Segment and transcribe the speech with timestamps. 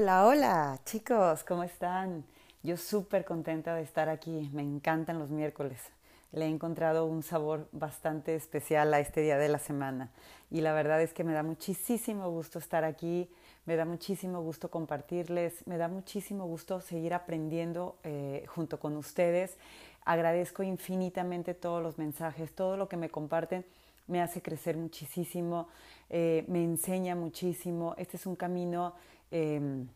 [0.00, 2.24] Hola, hola, chicos, ¿cómo están?
[2.62, 5.80] Yo súper contenta de estar aquí, me encantan los miércoles.
[6.30, 10.12] Le he encontrado un sabor bastante especial a este día de la semana
[10.52, 13.28] y la verdad es que me da muchísimo gusto estar aquí,
[13.66, 19.56] me da muchísimo gusto compartirles, me da muchísimo gusto seguir aprendiendo eh, junto con ustedes.
[20.04, 23.64] Agradezco infinitamente todos los mensajes, todo lo que me comparten
[24.08, 25.68] me hace crecer muchísimo,
[26.08, 27.94] eh, me enseña muchísimo.
[27.98, 28.94] Este es un camino
[29.30, 29.88] em,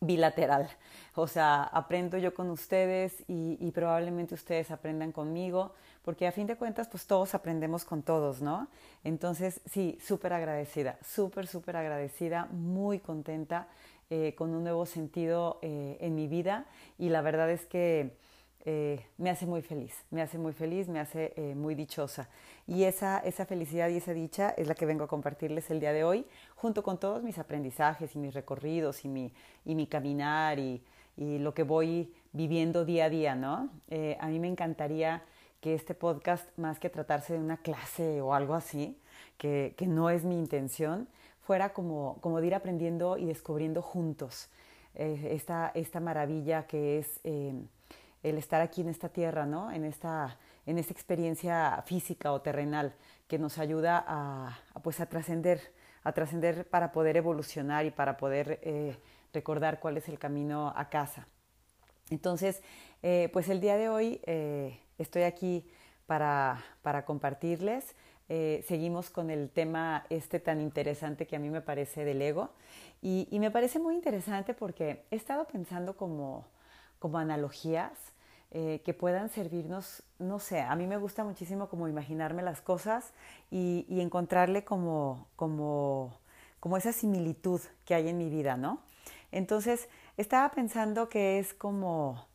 [0.00, 0.68] bilateral,
[1.14, 6.56] o sea, aprendo yo con ustedes y, probablemente ustedes aprendan conmigo, porque a fin de
[6.56, 8.68] cuentas, pues todos aprendemos con todos, ¿no?
[9.02, 13.68] Entonces, sí, súper agradecida, súper, súper agradecida, muy contenta,
[14.10, 16.66] eh, con un nuevo sentido eh, en mi vida
[16.98, 18.18] y la verdad es que
[18.66, 22.30] eh, me hace muy feliz, me hace muy feliz, me hace eh, muy dichosa.
[22.66, 25.92] Y esa, esa felicidad y esa dicha es la que vengo a compartirles el día
[25.92, 29.34] de hoy, junto con todos mis aprendizajes y mis recorridos y mi,
[29.66, 30.82] y mi caminar y,
[31.18, 33.68] y lo que voy viviendo día a día, ¿no?
[33.90, 35.22] Eh, a mí me encantaría
[35.60, 38.98] que este podcast, más que tratarse de una clase o algo así,
[39.36, 41.06] que, que no es mi intención,
[41.42, 44.48] fuera como, como de ir aprendiendo y descubriendo juntos
[44.94, 47.20] esta, esta maravilla que es
[48.24, 49.70] el estar aquí en esta tierra, ¿no?
[49.70, 52.94] En esta, en esta experiencia física o terrenal
[53.28, 55.60] que nos ayuda a, pues a trascender,
[56.02, 58.96] a trascender para poder evolucionar y para poder eh,
[59.32, 61.28] recordar cuál es el camino a casa.
[62.10, 62.62] Entonces,
[63.02, 65.68] eh, pues el día de hoy eh, estoy aquí
[66.06, 67.94] para, para compartirles.
[68.66, 72.48] seguimos con el tema este tan interesante que a mí me parece del ego
[73.02, 76.46] y, y me parece muy interesante porque he estado pensando como,
[76.98, 78.13] como analogías
[78.56, 83.12] eh, que puedan servirnos, no sé, a mí me gusta muchísimo como imaginarme las cosas
[83.50, 86.16] y, encontrarle como, como,
[86.60, 88.80] como esa similitud que hay en mi vida, ¿no?
[89.32, 92.28] Entonces, estaba pensando que es como,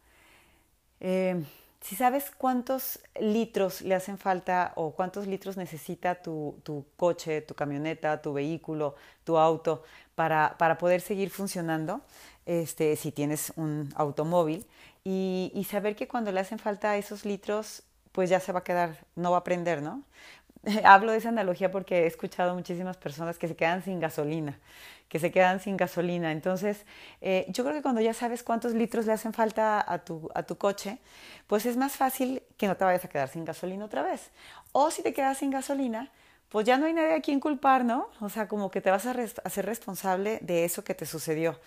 [0.99, 1.41] eh,
[1.79, 7.55] si sabes cuántos litros le hacen falta o cuántos litros necesita tu, tu coche, tu
[7.55, 9.83] camioneta, tu vehículo, tu auto
[10.15, 12.01] para, para poder seguir funcionando,
[12.45, 14.65] este, si tienes un automóvil,
[15.03, 19.05] y, saber que cuando le hacen falta esos litros, pues ya se va a quedar,
[19.15, 20.03] no va a prender, ¿no?
[20.83, 24.59] Hablo de esa analogía porque he escuchado muchísimas personas que se quedan sin gasolina,
[25.07, 26.31] que se quedan sin gasolina.
[26.31, 26.85] Entonces,
[27.21, 30.43] eh, yo creo que cuando ya sabes cuántos litros le hacen falta a tu, a
[30.43, 30.99] tu coche,
[31.47, 34.31] pues es más fácil que no te vayas a quedar sin gasolina otra vez.
[34.71, 36.11] O si te quedas sin gasolina,
[36.49, 38.09] pues ya no hay nadie a quien culpar, ¿no?
[38.19, 41.59] O sea, como que te vas a hacer responsable de eso que te sucedió.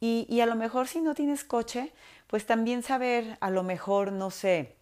[0.00, 1.92] Y, a lo mejor si no tienes coche,
[2.26, 4.76] pues también saber, a lo mejor, no sé,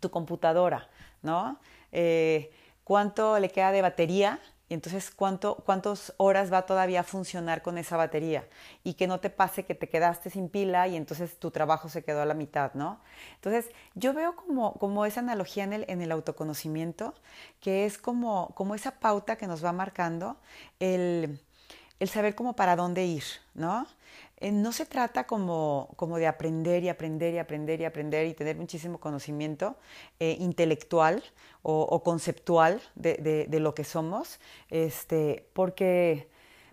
[0.00, 0.88] tu computadora,
[1.22, 1.60] ¿no?
[1.92, 2.52] Eh,
[2.82, 4.40] ¿Cuánto le queda de batería?
[4.68, 8.48] Y entonces, ¿cuánto, ¿cuántas horas va todavía a funcionar con esa batería?
[8.82, 12.02] Y que no te pase que te quedaste sin pila y entonces tu trabajo se
[12.02, 13.00] quedó a la mitad, ¿no?
[13.36, 17.14] Entonces, yo veo como, como esa analogía en el, en el autoconocimiento,
[17.60, 20.38] que es como, como esa pauta que nos va marcando
[20.80, 21.40] el,
[22.00, 23.24] el saber como para dónde ir,
[23.54, 23.86] ¿no?
[24.44, 28.34] Eh, no se trata como, como, de aprender y aprender y aprender y aprender y
[28.34, 29.78] tener muchísimo conocimiento
[30.20, 31.24] eh, intelectual
[31.62, 34.38] o, conceptual de, de, de, lo que somos,
[34.68, 36.28] este, porque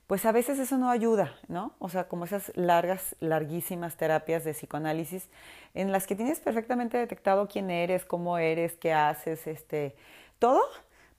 [0.06, 1.74] pues a veces eso no ayuda, ¿no?
[1.80, 5.30] O sea, como esas largas, larguísimas terapias de psicoanálisis
[5.74, 9.96] en las que tienes perfectamente detectado quién eres, cómo eres, qué haces, este,
[10.40, 10.62] todo,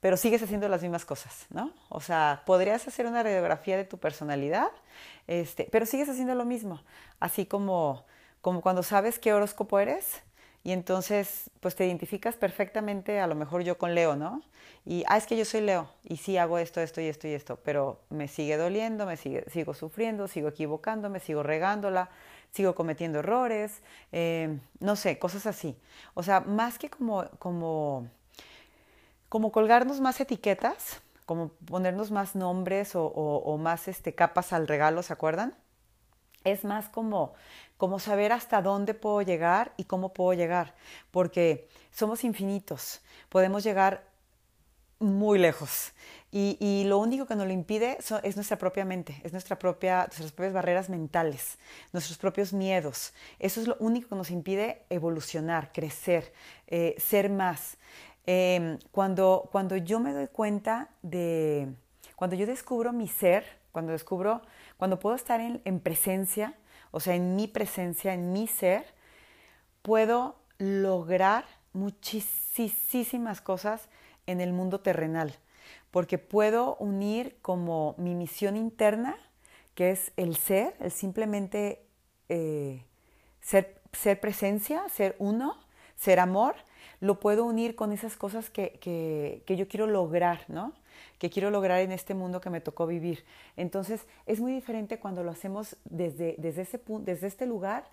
[0.03, 1.71] pero sigues haciendo las mismas cosas, ¿no?
[1.89, 4.73] O sea, podrías hacer una radiografía de tu personalidad,
[5.29, 6.83] este, pero sigues haciendo lo mismo,
[7.21, 8.05] así como,
[8.41, 10.21] como cuando sabes qué horóscopo eres
[10.65, 14.43] y entonces pues te identificas perfectamente, a lo mejor yo con Leo, ¿no?
[14.85, 17.35] Y, ah, es que yo soy Leo y sí hago esto, esto y esto y
[17.35, 22.11] esto, pero me sigue doliendo, me sigue, sigo sufriendo, sigo equivocándome, sigo regándola,
[22.51, 25.77] sigo cometiendo errores, eh, no sé, cosas así.
[26.15, 27.25] O sea, más que como...
[27.39, 28.09] como
[29.33, 35.15] como colgarnos más etiquetas, como ponernos más nombres o, más este, capas al regalo, ¿se
[35.15, 35.55] acuerdan?
[36.45, 37.33] Es más como,
[37.79, 40.75] como saber hasta dónde puedo llegar y cómo puedo llegar,
[41.11, 43.01] porque somos infinitos,
[43.31, 44.05] podemos llegar
[44.99, 45.93] muy lejos.
[46.31, 50.05] Y, y, lo único que nos lo impide es nuestra propia mente, es nuestra propia,
[50.09, 51.59] nuestras propias barreras mentales,
[51.93, 53.15] nuestros propios miedos.
[53.39, 56.33] Eso es lo único que nos impide evolucionar, crecer,
[56.67, 57.79] eh, ser más.
[58.27, 61.75] Eh, cuando, cuando yo me doy cuenta de,
[62.17, 64.43] cuando yo descubro mi ser, cuando descubro,
[64.77, 66.55] cuando puedo estar en, en presencia,
[66.91, 68.85] o sea, en mi presencia, en mi ser,
[69.83, 73.89] puedo lograr muchísimas cosas
[74.27, 75.35] en el mundo terrenal,
[75.91, 79.17] porque puedo unir como mi misión interna,
[79.75, 81.85] que es el ser, el simplemente
[82.29, 82.85] eh,
[83.41, 85.59] ser, ser presencia, ser uno,
[85.97, 86.55] ser amor,
[87.01, 90.73] lo puedo unir con esas cosas que, que, yo quiero lograr, ¿no?
[91.19, 93.25] Que quiero lograr en este mundo que me tocó vivir.
[93.57, 97.85] Entonces, es muy diferente cuando lo hacemos desde, desde, ese, desde este lugar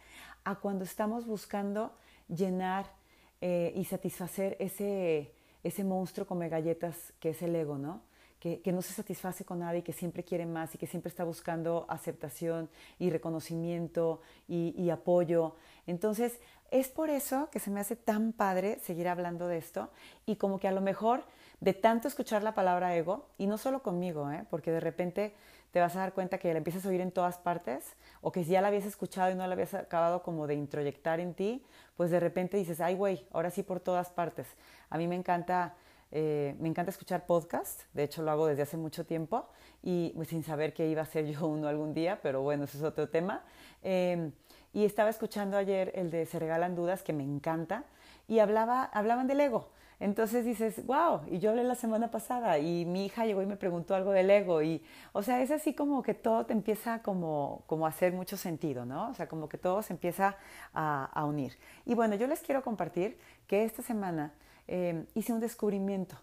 [0.43, 1.93] a cuando estamos buscando
[2.27, 2.91] llenar
[3.41, 5.31] eh, y satisfacer ese,
[5.63, 8.01] ese monstruo come galletas que es el ego, ¿no?
[8.39, 11.09] Que, que, no se satisface con nada y que siempre quiere más y que siempre
[11.09, 15.55] está buscando aceptación y reconocimiento y apoyo.
[15.87, 16.39] Entonces,
[16.71, 19.89] es por eso que se me hace tan padre seguir hablando de esto
[20.25, 21.23] y como que a lo mejor
[21.61, 24.45] de tanto escuchar la palabra ego, y no solo conmigo, ¿eh?
[24.49, 25.33] porque de repente
[25.71, 28.43] te vas a dar cuenta que la empiezas a oír en todas partes o que
[28.43, 31.63] si ya la habías escuchado y no la habías acabado como de introyectar en ti,
[31.95, 34.47] pues de repente dices, ay güey, ahora sí por todas partes.
[34.89, 35.75] A mí me encanta,
[36.11, 39.47] eh, me encanta escuchar podcast, de hecho lo hago desde hace mucho tiempo
[39.83, 42.77] y pues, sin saber que iba a ser yo uno algún día, pero bueno, eso
[42.77, 43.43] es otro tema.
[43.83, 44.31] Eh,
[44.73, 47.83] y estaba escuchando ayer el de Se Regalan Dudas, que me encanta,
[48.27, 49.69] y hablaba, hablaban del ego.
[49.99, 53.57] Entonces dices, wow, y yo hablé la semana pasada y mi hija llegó y me
[53.57, 54.81] preguntó algo del ego y,
[55.11, 58.85] o sea, es así como que todo te empieza como, como a hacer mucho sentido,
[58.85, 59.09] ¿no?
[59.09, 60.37] O sea, como que todo se empieza
[60.73, 61.57] a, unir.
[61.85, 64.31] Y bueno, yo les quiero compartir que esta semana
[64.67, 66.15] eh, hice un descubrimiento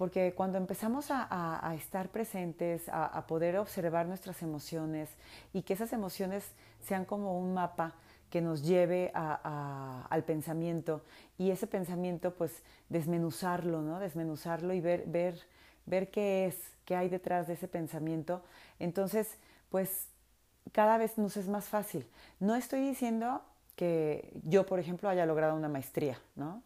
[0.00, 5.10] porque cuando empezamos a, estar presentes, a, poder observar nuestras emociones
[5.52, 6.42] y que esas emociones
[6.82, 7.92] sean como un mapa
[8.30, 11.04] que nos lleve al pensamiento
[11.36, 13.98] y ese pensamiento pues desmenuzarlo, ¿no?
[13.98, 15.38] Desmenuzarlo y ver, ver,
[15.84, 16.56] ver qué es,
[16.86, 18.42] qué hay detrás de ese pensamiento.
[18.78, 19.36] Entonces,
[19.68, 20.06] pues
[20.72, 22.06] cada vez nos es más fácil.
[22.38, 23.42] No estoy diciendo
[23.76, 26.62] que yo, por ejemplo, haya logrado una maestría, ¿no?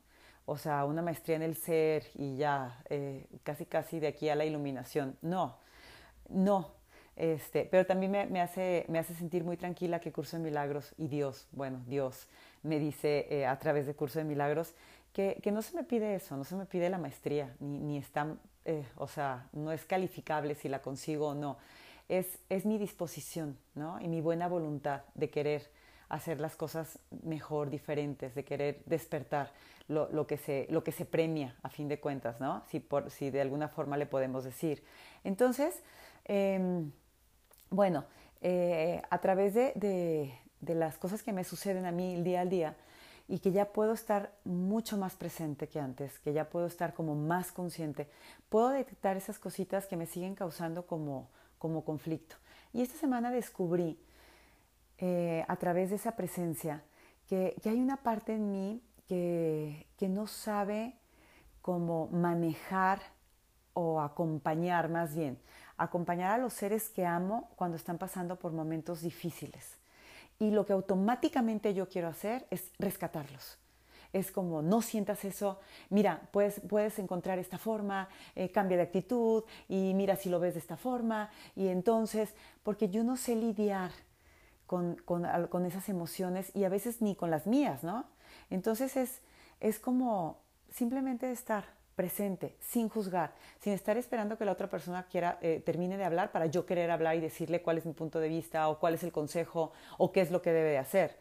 [0.46, 4.34] O sea, una maestría en el ser y ya, eh, casi casi de aquí a
[4.34, 5.16] la iluminación.
[5.22, 5.56] No,
[6.28, 6.72] no.
[7.16, 11.06] Este, pero también me, hace, me hace sentir muy tranquila que Curso de Milagros y
[11.06, 12.26] Dios, bueno, Dios
[12.64, 14.74] me dice eh, a través de Curso de Milagros
[15.12, 17.98] que, que, no se me pide eso, no se me pide la maestría, ni, ni
[17.98, 21.56] está, eh, o sea, no es calificable si la consigo o no.
[22.08, 24.00] Es, es mi disposición, ¿no?
[24.00, 25.70] Y mi buena voluntad de querer
[26.08, 29.52] hacer las cosas mejor, diferentes, de querer despertar
[29.88, 32.62] lo, lo, que, se, lo que se premia a fin de cuentas, ¿no?
[32.70, 34.82] Si, por, si de alguna forma le podemos decir.
[35.24, 35.82] Entonces,
[36.24, 36.90] em,
[37.70, 38.04] bueno,
[38.40, 42.40] eh, a través de, de, de, las cosas que me suceden a mí el día
[42.40, 42.76] al día
[43.28, 47.14] y que ya puedo estar mucho más presente que antes, que ya puedo estar como
[47.14, 48.08] más consciente,
[48.48, 51.28] puedo detectar esas cositas que me siguen causando como,
[51.58, 52.36] como conflicto.
[52.72, 53.98] Y esta semana descubrí
[54.98, 56.82] eh, a través de esa presencia
[57.28, 60.94] que, que hay una parte en mí que, no sabe
[61.62, 63.00] cómo manejar
[63.72, 65.38] o acompañar más bien,
[65.76, 69.78] acompañar a los seres que amo cuando están pasando por momentos difíciles.
[70.38, 73.58] Y lo que automáticamente yo quiero hacer es rescatarlos.
[74.12, 75.58] Es como, no sientas eso,
[75.90, 80.54] mira, puedes, puedes encontrar esta forma, eh, cambia de actitud y mira si lo ves
[80.54, 81.30] de esta forma.
[81.56, 83.90] Y entonces, porque yo no sé lidiar
[84.66, 88.06] con, con, con esas emociones y a veces ni con las mías, ¿no?
[88.50, 89.20] Entonces es,
[89.60, 90.38] es como
[90.70, 91.64] simplemente estar
[91.94, 96.32] presente, sin juzgar, sin estar esperando que la otra persona quiera, eh, termine de hablar
[96.32, 99.02] para yo querer hablar y decirle cuál es mi punto de vista o cuál es
[99.04, 101.16] el consejo o qué es lo que debe de hacer.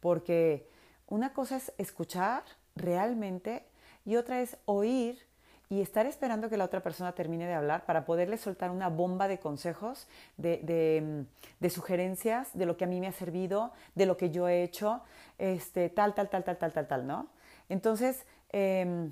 [0.00, 0.68] Porque
[1.06, 2.44] una cosa es escuchar
[2.76, 3.64] realmente
[4.04, 5.27] y otra es oír
[5.70, 9.28] y estar esperando que la otra persona termine de hablar para poderle soltar una bomba
[9.28, 10.06] de consejos,
[10.36, 11.26] de, de,
[11.60, 14.62] de, sugerencias, de lo que a mí me ha servido, de lo que yo he
[14.62, 15.02] hecho,
[15.36, 17.26] este, tal, tal, tal, tal, tal, tal, tal, ¿no?
[17.68, 19.10] Entonces, eh,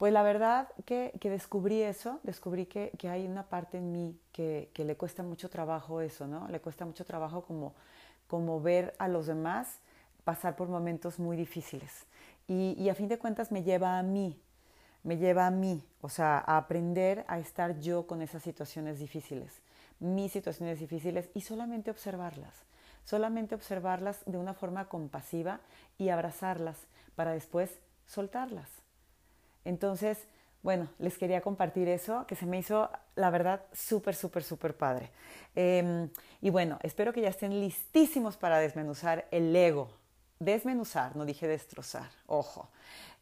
[0.00, 4.18] pues la verdad que, que, descubrí eso, descubrí que, que, hay una parte en mí
[4.32, 6.48] que, que, le cuesta mucho trabajo eso, ¿no?
[6.48, 7.74] Le cuesta mucho trabajo como,
[8.26, 9.80] como ver a los demás
[10.24, 12.06] pasar por momentos muy difíciles.
[12.48, 14.40] Y, y a fin de cuentas me lleva a mí,
[15.02, 19.52] me lleva a mí, o sea, a aprender a estar yo con esas situaciones difíciles,
[19.98, 22.54] mis situaciones difíciles y solamente observarlas,
[23.04, 25.60] solamente observarlas de una forma compasiva
[25.98, 26.76] y abrazarlas
[27.16, 27.70] para después
[28.06, 28.68] soltarlas.
[29.64, 30.18] Entonces,
[30.62, 35.10] bueno, les quería compartir eso, que se me hizo, la verdad, súper, súper, súper padre.
[35.54, 36.10] Em,
[36.42, 39.90] y bueno, espero que ya estén listísimos para desmenuzar el ego,
[40.38, 42.68] desmenuzar, no dije destrozar, ojo,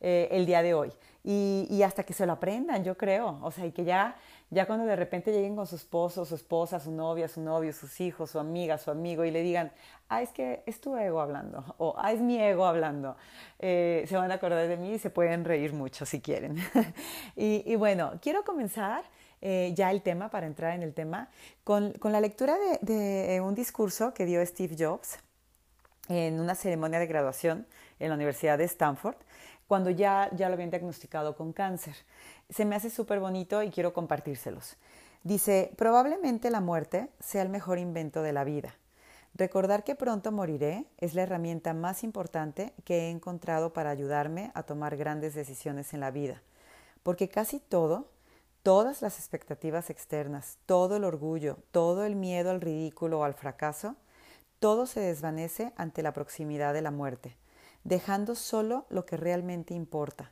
[0.01, 0.93] eh, el día de hoy.
[1.25, 3.39] Y, hasta que se lo aprendan, yo creo.
[3.43, 4.17] O sea, y que ya,
[4.51, 8.01] ya cuando de repente lleguen con su esposo, su esposa, su novia, su novio, sus
[8.01, 9.73] hijos, su amiga, su amigo, y le digan,
[10.09, 13.17] ah, es que es tu ego hablando, o ah, es mi ego hablando,
[13.59, 16.57] eh, se van a acordar de mí y se pueden reír mucho si quieren.
[17.37, 19.05] y, bueno, quiero comenzar
[19.43, 21.29] eh, ya el tema, para entrar en el tema,
[21.65, 25.19] con, con la lectura de, de un discurso que dio Steve Jobs
[26.09, 27.67] en una ceremonia de graduación
[27.99, 29.17] en la Universidad de Stanford
[29.69, 31.95] cuando ya, ya lo habían diagnosticado con cáncer.
[32.49, 34.77] Se me hace súper bonito y quiero compartírselos.
[35.23, 38.75] Dice, probablemente la muerte sea el mejor invento de la vida.
[39.35, 44.63] Recordar que pronto moriré es la herramienta más importante que he encontrado para ayudarme a
[44.63, 46.43] tomar grandes decisiones en la vida,
[47.03, 48.09] porque casi todo,
[48.63, 53.97] todas las expectativas externas, todo el orgullo, todo el miedo al ridículo o al fracaso,
[54.61, 57.37] todo se desvanece ante la proximidad de la muerte
[57.89, 60.31] dejando solo lo que realmente importa.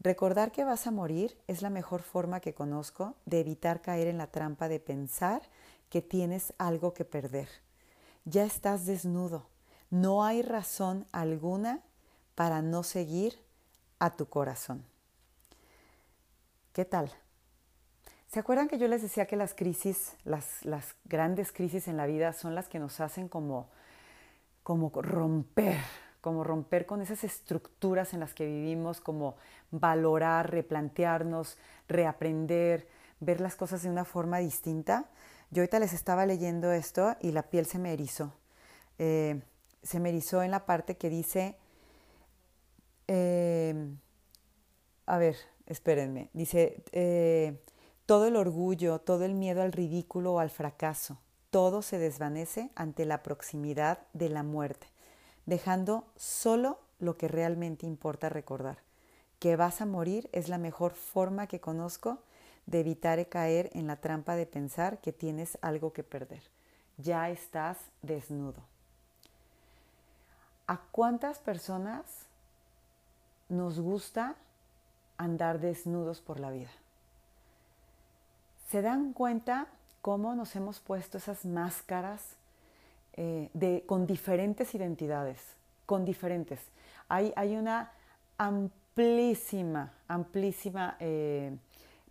[0.00, 4.16] Recordar que vas a morir es la mejor forma que conozco de evitar caer en
[4.16, 5.42] la trampa de pensar
[5.90, 7.48] que tienes algo que perder.
[8.24, 9.46] Ya estás desnudo.
[9.90, 11.80] No hay razón alguna
[12.34, 13.38] para no seguir
[13.98, 14.82] a tu corazón.
[16.72, 17.12] ¿Qué tal?
[18.26, 20.62] ¿Se acuerdan que yo les decía que las crisis, las,
[21.04, 23.70] grandes crisis en la vida son las que nos hacen como
[24.64, 25.78] romper,
[26.26, 29.36] como romper con esas estructuras en las que vivimos, como
[29.70, 31.56] valorar, replantearnos,
[31.86, 32.88] reaprender,
[33.20, 35.08] ver las cosas de una forma distinta.
[35.52, 38.32] Yo ahorita les estaba leyendo esto y la piel se me erizó.
[38.98, 39.40] Eh,
[39.84, 41.54] se me erizó en la parte que dice,
[43.06, 43.88] eh,
[45.06, 47.62] a ver, espérenme, dice, eh,
[48.04, 53.04] todo el orgullo, todo el miedo al ridículo o al fracaso, todo se desvanece ante
[53.04, 54.88] la proximidad de la muerte
[55.46, 58.78] dejando solo lo que realmente importa recordar.
[59.38, 62.18] Que vas a morir es la mejor forma que conozco
[62.66, 66.42] de evitar caer en la trampa de pensar que tienes algo que perder.
[66.98, 68.60] Ya estás desnudo.
[70.66, 72.04] ¿A cuántas personas
[73.48, 74.34] nos gusta
[75.16, 76.70] andar desnudos por la vida?
[78.68, 79.68] ¿Se dan cuenta
[80.02, 82.22] cómo nos hemos puesto esas máscaras
[83.16, 85.40] eh, de, con diferentes identidades,
[85.86, 86.60] con diferentes.
[87.08, 87.92] Hay, hay una
[88.36, 91.56] amplísima, amplísima eh,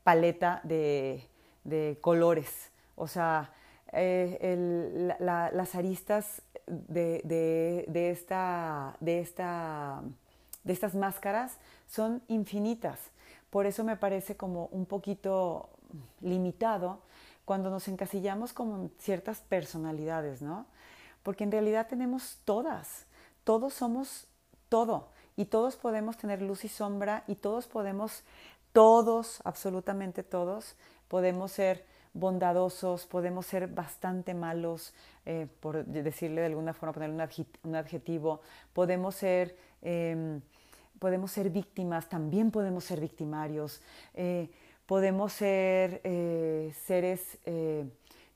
[0.04, 1.24] paleta de,
[1.64, 2.72] de, colores.
[2.96, 3.52] O sea,
[3.92, 10.02] eh, las aristas de, de, de, esta, de, esta,
[10.64, 11.58] de estas máscaras
[11.88, 13.00] son infinitas.
[13.50, 15.70] Por eso me parece como un poquito
[16.22, 17.00] limitado
[17.46, 20.66] cuando nos encasillamos como ciertas personalidades, ¿no?
[21.26, 23.08] Porque en realidad tenemos todas,
[23.44, 24.28] todos somos
[24.70, 28.24] todo y todos podemos tener luz y sombra y todos podemos,
[28.72, 30.76] todos, absolutamente todos,
[31.08, 34.94] podemos ser bondadosos, podemos ser bastante malos,
[35.26, 37.28] eh, por decirle de alguna forma, ponerle
[37.64, 38.42] un adjetivo,
[38.72, 40.40] podemos ser, em,
[41.00, 43.82] podemos ser víctimas, también podemos ser victimarios,
[44.14, 44.52] eh,
[44.86, 47.40] podemos ser eh, seres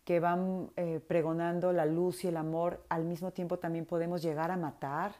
[0.10, 4.50] que van eh, pregonando la luz y el amor, al mismo tiempo también podemos llegar
[4.50, 5.12] a matar.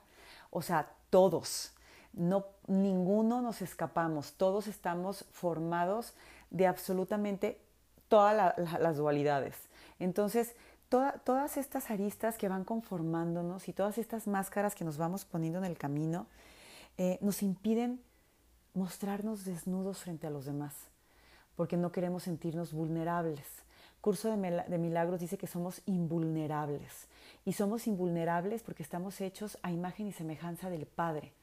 [0.50, 1.76] O sea, todos,
[2.12, 6.16] no, ninguno nos escapamos, todos estamos formados
[6.50, 7.62] de absolutamente
[8.08, 9.56] todas las dualidades.
[10.00, 10.56] Entonces,
[10.90, 15.66] todas estas aristas que van conformándonos y todas estas máscaras que nos vamos poniendo en
[15.66, 16.26] el camino,
[16.98, 18.02] eh, nos impiden
[18.74, 20.74] mostrarnos desnudos frente a los demás,
[21.56, 23.69] porque no queremos sentirnos vulnerables.
[24.02, 27.08] Curso de Milagros dice que somos invulnerables.
[27.46, 31.34] Y somos invulnerables porque estamos hechos a imagen y semejanza del Padre.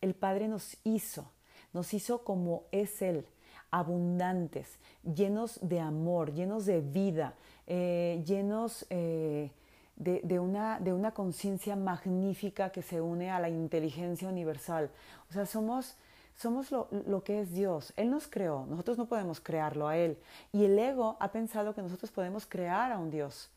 [0.00, 1.30] El Padre nos hizo,
[1.72, 3.26] nos hizo como es Él,
[3.70, 7.34] abundantes, llenos de amor, llenos de vida,
[7.66, 9.50] eh, llenos eh,
[9.96, 14.90] de, de, una, de una conciencia magnífica que se une a la inteligencia universal.
[15.30, 15.96] O sea, somos
[16.36, 17.92] somos lo, que es Dios.
[17.96, 20.18] Él nos creó, nosotros no podemos crearlo a Él.
[20.52, 23.50] Y el ego ha pensado que nosotros podemos crear a un Dios.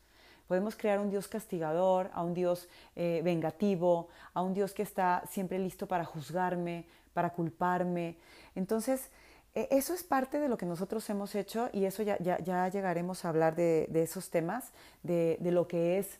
[0.46, 5.22] Podemos crear un Dios castigador, a un Dios eh, vengativo, a un Dios que está
[5.28, 8.16] siempre listo para juzgarme, para culparme.
[8.54, 9.10] Entonces,
[9.54, 13.24] e, eso es parte de lo que nosotros hemos hecho y eso ya, ya, llegaremos
[13.24, 16.18] a hablar de, esos temas, de, de, lo que es,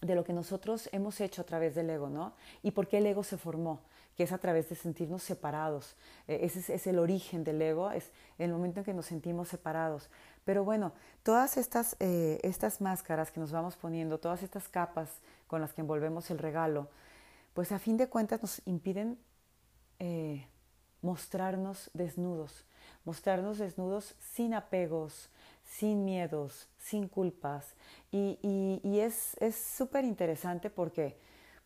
[0.00, 2.32] de lo que nosotros hemos hecho a través del ego, ¿no?
[2.64, 3.80] Y por qué el ego se formó
[4.16, 5.96] que es a través de sentirnos separados.
[6.26, 10.08] E, ese es, el origen del ego, es el momento en que nos sentimos separados.
[10.44, 10.92] Pero bueno,
[11.22, 15.10] todas estas, eh, estas máscaras que nos vamos poniendo, todas estas capas
[15.46, 16.88] con las que envolvemos el regalo,
[17.52, 19.18] pues a fin de cuentas nos impiden
[19.98, 20.46] eh,
[21.02, 22.64] mostrarnos desnudos,
[23.04, 25.30] mostrarnos desnudos sin apegos,
[25.64, 27.74] sin miedos, sin culpas.
[28.10, 28.38] Y,
[28.98, 31.16] es súper interesante porque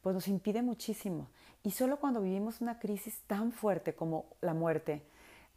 [0.02, 1.28] pues nos impide muchísimo.
[1.62, 5.02] Y solo cuando vivimos una crisis tan fuerte como la muerte,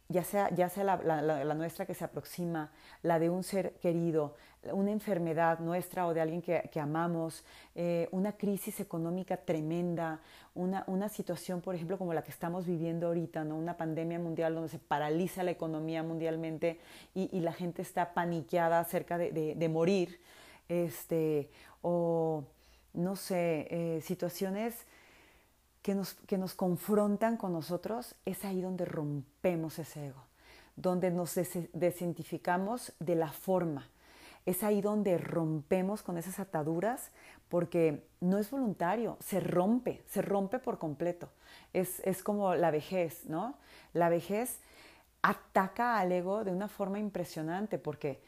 [0.08, 2.70] ya sea, ya sea la, nuestra que se aproxima,
[3.02, 4.36] la de un ser querido,
[4.72, 7.42] una enfermedad nuestra o de alguien que, amamos,
[7.74, 10.20] eh, una crisis económica tremenda,
[10.54, 13.56] una, una, situación, por ejemplo, como la que estamos viviendo ahorita, ¿no?
[13.56, 16.80] una pandemia mundial donde se paraliza la economía mundialmente
[17.14, 20.20] y, la gente está paniqueada acerca de, morir,
[20.68, 22.44] este, o
[22.92, 24.86] no sé, eh, situaciones
[25.84, 30.24] que nos, que nos confrontan con nosotros, es ahí donde rompemos ese ego,
[30.76, 31.34] donde nos
[31.74, 33.90] desidentificamos de la forma.
[34.46, 37.10] Es ahí donde rompemos con esas ataduras
[37.50, 41.28] porque no es voluntario, se rompe, se rompe por completo.
[41.74, 43.58] Es, es como la vejez, ¿no?
[43.92, 44.60] La vejez
[45.20, 48.22] ataca al ego de una forma impresionante porque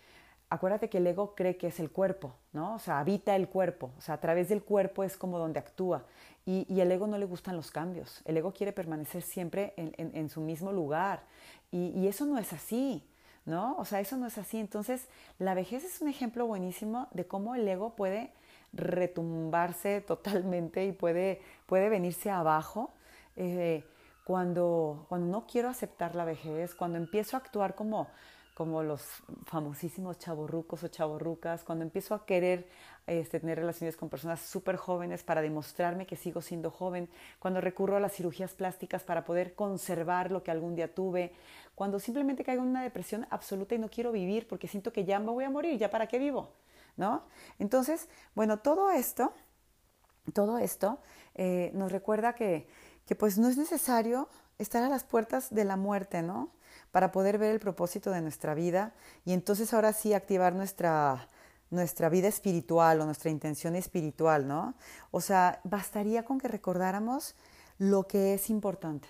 [0.50, 2.74] acuérdate que el ego cree que es el cuerpo, ¿no?
[2.74, 6.04] O sea, habita el cuerpo, o sea, a través del cuerpo es como donde actúa.
[6.44, 10.28] Y, y el ego no le gustan los cambios, el ego quiere permanecer siempre en,
[10.28, 11.24] su mismo lugar.
[11.72, 13.04] Y, y, eso no es así,
[13.44, 13.76] ¿no?
[13.78, 14.58] O sea, eso no es así.
[14.60, 18.32] Entonces, la vejez es un ejemplo buenísimo de cómo el ego puede
[18.72, 22.90] retumbarse totalmente y puede, puede venirse abajo.
[23.34, 23.84] Eh,
[24.24, 28.08] cuando, cuando no quiero aceptar la vejez, cuando empiezo a actuar como,
[28.56, 29.02] como los
[29.44, 32.66] famosísimos chavorrucos o chavorrucas, cuando empiezo a querer
[33.06, 37.98] este, tener relaciones con personas súper jóvenes para demostrarme que sigo siendo joven, cuando recurro
[37.98, 41.34] a las cirugías plásticas para poder conservar lo que algún día tuve,
[41.74, 45.18] cuando simplemente caigo en una depresión absoluta y no quiero vivir porque siento que ya
[45.18, 46.54] me voy a morir, ya para qué vivo,
[46.96, 47.24] ¿no?
[47.58, 49.34] Entonces, bueno, todo esto,
[50.32, 50.98] todo esto
[51.34, 52.66] eh, nos recuerda que,
[53.04, 56.55] que pues no es necesario estar a las puertas de la muerte, ¿no?
[56.96, 58.94] Para poder ver el propósito de nuestra vida
[59.26, 61.28] y entonces ahora sí activar nuestra,
[61.68, 64.72] nuestra vida espiritual o nuestra intención espiritual, ¿no?
[65.10, 67.34] O sea, bastaría con que recordáramos
[67.76, 69.08] lo que es importante.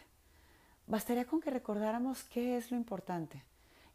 [0.88, 3.44] Bastaría con que recordáramos qué es lo importante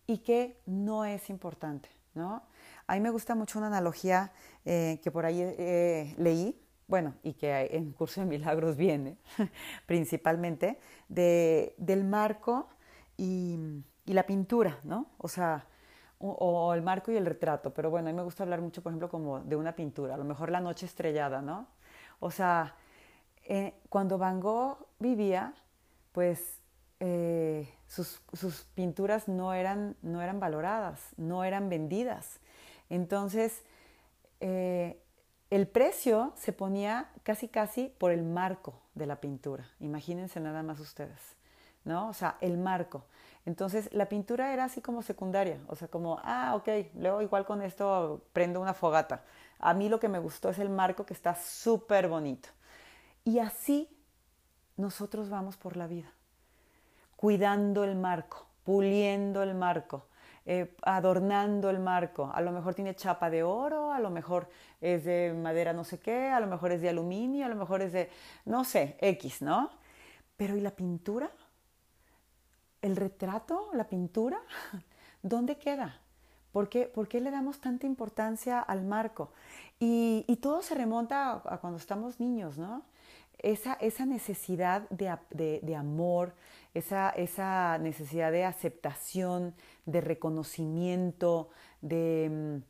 [0.07, 2.43] y qué no es importante, ¿no?
[2.87, 4.31] A mí me gusta mucho una analogía
[4.63, 9.17] eh, que por ahí eh, leí, bueno, y que en Curso de Milagros viene
[9.85, 12.69] principalmente, de, del marco
[13.21, 15.05] y, la pintura, ¿no?
[15.19, 15.65] O sea,
[16.19, 18.91] o, el marco y el retrato, pero bueno, a mí me gusta hablar mucho, por
[18.91, 21.67] ejemplo, como de una pintura, a lo mejor la noche estrellada, ¿no?
[22.19, 22.75] O sea,
[23.45, 25.53] eh, cuando Van Gogh vivía,
[26.11, 26.59] pues
[26.99, 28.19] eh, sus,
[28.75, 32.39] pinturas no eran, no eran valoradas, no eran vendidas.
[32.89, 33.63] Entonces,
[34.39, 35.01] eh,
[35.49, 39.69] el precio se ponía casi casi por el marco de la pintura.
[39.79, 41.40] Imagínense nada más ustedes.
[41.83, 42.09] ¿No?
[42.09, 43.05] O sea, el marco.
[43.45, 47.61] Entonces, la pintura era así como secundaria, o sea, como, ah, ok, luego igual con
[47.61, 49.23] esto prendo una fogata.
[49.59, 52.49] A mí lo que me gustó es el marco que está súper bonito.
[53.23, 53.89] Y así
[54.77, 56.11] nosotros vamos por la vida,
[57.15, 60.05] cuidando el marco, puliendo el marco,
[60.45, 62.31] eh, adornando el marco.
[62.33, 64.49] A lo mejor tiene chapa de oro, a lo mejor
[64.81, 67.81] es de madera no sé qué, a lo mejor es de aluminio, a lo mejor
[67.81, 68.09] es de,
[68.45, 69.69] no sé, X, ¿no?
[70.37, 71.31] Pero ¿y la pintura?
[72.81, 74.39] El retrato, la pintura,
[75.23, 75.99] ¿dónde queda?
[76.51, 79.31] ¿Por qué, ¿Por qué, le damos tanta importancia al marco?
[79.79, 82.83] Y, todo se remonta a, cuando estamos niños, ¿no?
[83.39, 86.35] Esa, necesidad de, amor,
[86.73, 91.49] esa, necesidad de aceptación, de reconocimiento,
[91.81, 92.61] de,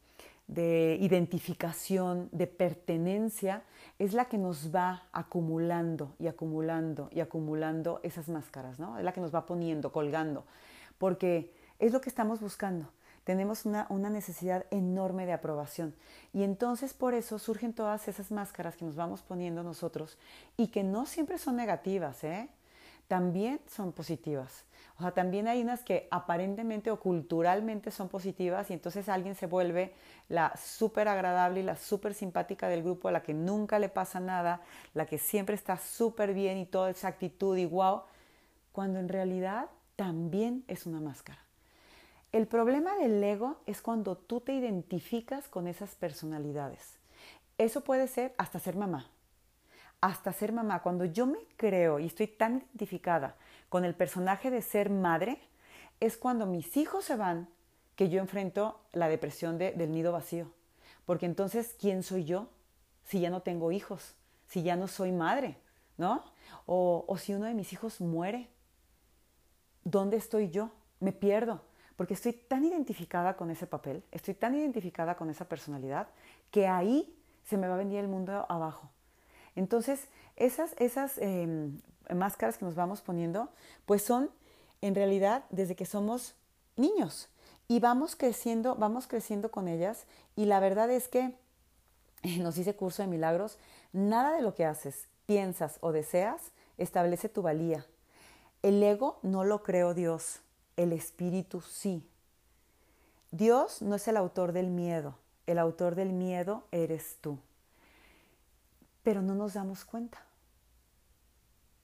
[0.47, 3.63] de identificación, de pertenencia,
[4.01, 8.97] es la que nos va acumulando y acumulando y acumulando esas máscaras, ¿no?
[8.97, 10.43] Es la que nos va poniendo, colgando,
[10.97, 12.87] porque es lo que estamos buscando.
[13.25, 15.93] Tenemos una, una necesidad enorme de aprobación
[16.33, 20.17] y entonces por eso surgen todas esas máscaras que nos vamos poniendo nosotros
[20.57, 22.49] y que no siempre son negativas, ¿eh?
[23.11, 24.63] También son positivas.
[24.97, 29.47] O sea, también hay unas que aparentemente o culturalmente son positivas y entonces alguien se
[29.47, 29.93] vuelve
[30.29, 34.21] la súper agradable y la súper simpática del grupo, a la que nunca le pasa
[34.21, 34.61] nada,
[34.93, 38.03] la que siempre está súper bien y toda esa actitud y wow,
[38.71, 41.39] cuando en realidad también es una máscara.
[42.31, 46.97] El problema del ego es cuando tú te identificas con esas personalidades.
[47.57, 49.11] Eso puede ser hasta ser mamá.
[50.01, 50.81] Hasta ser mamá.
[50.81, 53.35] Cuando yo me creo y estoy tan identificada
[53.69, 55.39] con el personaje de ser madre,
[55.99, 57.47] es cuando mis hijos se van
[57.95, 60.51] que yo enfrento la depresión del nido vacío.
[61.05, 62.49] Porque entonces, ¿quién soy yo
[63.03, 64.15] si ya no tengo hijos?
[64.47, 65.57] Si ya no soy madre,
[65.97, 66.23] ¿no?
[66.65, 68.49] O, o si uno de mis hijos muere,
[69.83, 70.71] ¿dónde estoy yo?
[70.99, 71.61] Me pierdo,
[71.95, 76.07] porque estoy tan identificada con ese papel, estoy tan identificada con esa personalidad,
[76.49, 78.89] que ahí se me va a venir el mundo abajo.
[79.55, 81.79] Entonces, esas, esas em,
[82.13, 83.49] máscaras que nos vamos poniendo,
[83.85, 84.29] pues son
[84.81, 86.35] en realidad desde que somos
[86.75, 87.29] niños
[87.67, 91.33] y vamos creciendo, vamos creciendo con ellas y la verdad es que
[92.39, 93.57] nos dice curso de milagros,
[93.93, 97.85] nada de lo que haces, piensas o deseas establece tu valía.
[98.63, 100.41] El ego no lo creó Dios,
[100.77, 102.03] el espíritu sí.
[103.31, 105.15] Dios no es el autor del miedo,
[105.47, 107.37] el autor del miedo eres tú.
[109.03, 110.19] Pero no nos damos cuenta.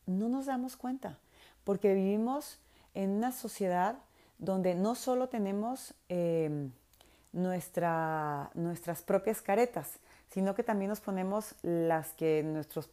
[0.05, 1.19] No nos damos cuenta,
[1.63, 2.59] porque vivimos
[2.93, 3.97] en una sociedad
[4.37, 6.71] donde no solo tenemos em,
[7.33, 9.99] nuestra, nuestras propias caretas,
[10.29, 12.89] sino que también nos ponemos las que nuestros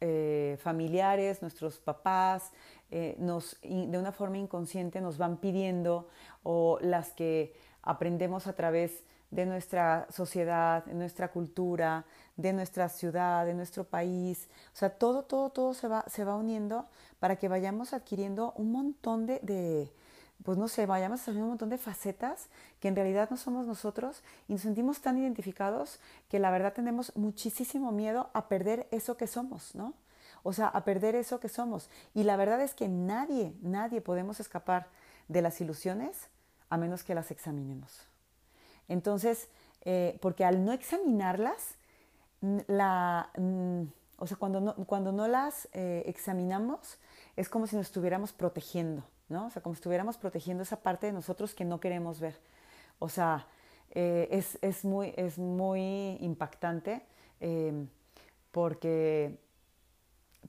[0.00, 2.52] eh, familiares, nuestros papás,
[2.90, 6.08] eh, de una forma inconsciente nos van pidiendo
[6.42, 9.04] o las que aprendemos a través
[9.36, 14.48] de nuestra sociedad, de nuestra cultura, de nuestra ciudad, de nuestro país.
[14.72, 16.86] O sea, todo, todo, todo se va, se va uniendo
[17.20, 19.92] para que vayamos adquiriendo un montón de, de
[20.42, 22.48] pues no sé, vayamos adquiriendo un montón de facetas
[22.80, 27.14] que en realidad no somos nosotros y nos sentimos tan identificados que la verdad tenemos
[27.14, 29.92] muchísimo miedo a perder eso que somos, ¿no?
[30.44, 31.90] O sea, a perder eso que somos.
[32.14, 34.86] Y la verdad es que nadie, nadie podemos escapar
[35.28, 36.28] de las ilusiones
[36.70, 38.15] a menos que las examinemos.
[38.88, 39.48] Entonces,
[39.84, 41.76] eh, porque al no examinarlas,
[42.66, 43.30] la,
[44.18, 46.98] o sea, cuando no, cuando no las eh, examinamos,
[47.36, 49.46] es como si nos estuviéramos protegiendo, ¿no?
[49.46, 52.38] O sea, como si estuviéramos protegiendo esa parte de nosotros que no queremos ver.
[52.98, 53.46] O sea,
[53.90, 57.02] eh, es, es, muy, es muy impactante
[58.50, 59.38] porque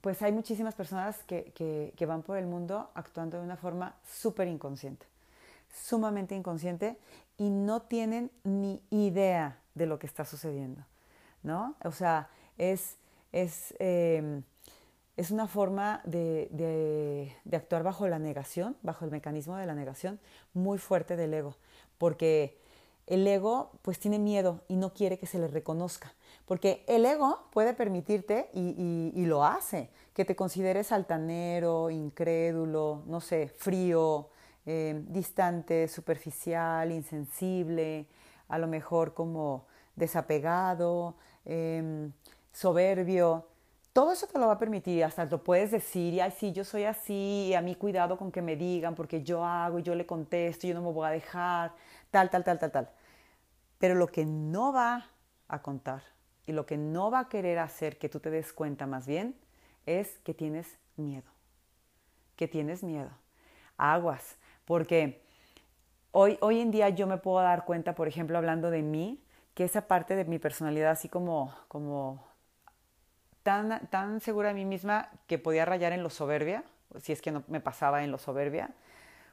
[0.01, 3.95] pues hay muchísimas personas que, que, que van por el mundo actuando de una forma
[4.05, 5.05] súper inconsciente,
[5.77, 6.97] sumamente inconsciente
[7.37, 10.83] y no tienen ni idea de lo que está sucediendo,
[11.43, 11.75] ¿no?
[11.83, 12.97] O sea, es,
[13.31, 14.43] es, em,
[15.15, 20.19] es una forma de, de, actuar bajo la negación, bajo el mecanismo de la negación
[20.53, 21.55] muy fuerte del ego,
[21.97, 22.59] porque
[23.05, 26.13] el ego pues tiene miedo y no quiere que se le reconozca,
[26.45, 33.03] porque el ego puede permitirte, y, y, y lo hace, que te consideres altanero, incrédulo,
[33.05, 34.29] no sé, frío,
[34.69, 38.05] eh, distante, superficial, insensible,
[38.49, 42.09] a lo mejor como desapegado, eh,
[42.51, 43.47] soberbio.
[43.93, 46.65] Todo eso te lo va a permitir, hasta lo puedes decir, y ay, sí, yo
[46.65, 50.05] soy así, a mí cuidado con que me digan, porque yo hago y yo le
[50.05, 51.73] contesto, yo no me voy a dejar,
[52.11, 52.89] tal, tal, tal, tal, tal.
[53.79, 55.07] Pero lo que no va
[55.47, 56.03] a contar
[56.45, 59.33] y lo que no va a querer hacer que tú te des cuenta más bien
[59.85, 61.31] es que tienes miedo,
[62.35, 63.11] que tienes miedo.
[63.77, 65.23] Aguas, porque
[66.11, 69.63] hoy, hoy en día yo me puedo dar cuenta, por ejemplo, hablando de mí, que
[69.63, 72.23] esa parte de mi personalidad así como, como
[73.43, 76.65] tan, tan segura de mí misma que podía rayar en lo soberbia,
[77.01, 78.71] si es que no me pasaba en lo soberbia,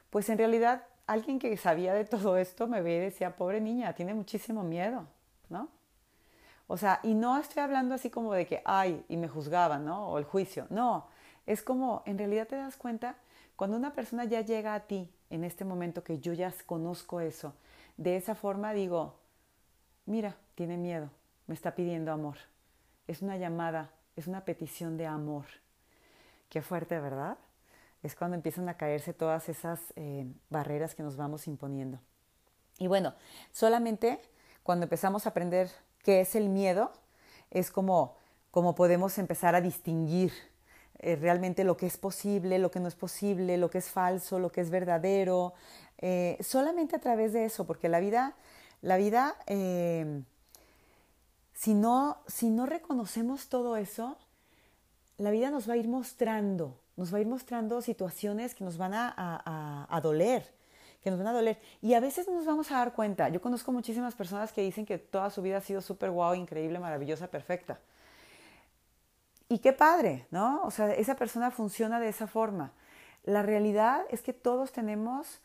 [0.09, 3.91] pues en realidad alguien que sabía de todo esto me veía y decía, pobre niña,
[3.93, 5.05] tiene muchísimo miedo,
[5.49, 5.67] ¿no?
[6.67, 10.07] O sea, y no estoy hablando así como de que, ay, y me juzgaban, ¿no?
[10.07, 11.07] O el juicio, no,
[11.45, 13.17] es como, en realidad te das cuenta,
[13.57, 17.53] cuando una persona ya llega a ti en este momento que yo ya conozco eso,
[17.97, 19.15] de esa forma digo,
[20.05, 21.09] mira, tiene miedo,
[21.47, 22.37] me está pidiendo amor.
[23.07, 25.45] Es una llamada, es una petición de amor.
[26.49, 27.37] Qué fuerte, ¿verdad?
[28.03, 31.99] Es cuando empiezan a caerse todas esas eh, barreras que nos vamos imponiendo.
[32.77, 33.13] Y bueno,
[33.51, 34.19] solamente
[34.63, 35.69] cuando empezamos a aprender
[36.03, 36.91] qué es el miedo,
[37.51, 38.15] es como,
[38.51, 40.33] como podemos empezar a distinguir
[40.99, 44.39] eh, realmente lo que es posible, lo que no es posible, lo que es falso,
[44.39, 45.53] lo que es verdadero,
[45.97, 48.35] eh, solamente a través de eso, porque la vida,
[48.81, 50.21] la vida, eh,
[51.53, 54.17] si, no, si no reconocemos todo eso,
[55.17, 58.77] la vida nos va a ir mostrando, nos va a ir mostrando situaciones que nos
[58.77, 60.53] van a, doler,
[61.01, 61.59] que nos van a doler.
[61.81, 63.29] Y a veces no nos vamos a dar cuenta.
[63.29, 66.79] Yo conozco muchísimas personas que dicen que toda su vida ha sido súper guau, increíble,
[66.79, 67.79] maravillosa, perfecta.
[69.47, 70.63] Y qué padre, ¿no?
[70.63, 72.73] O sea, esa persona funciona de esa forma.
[73.23, 75.41] La realidad es que todos tenemos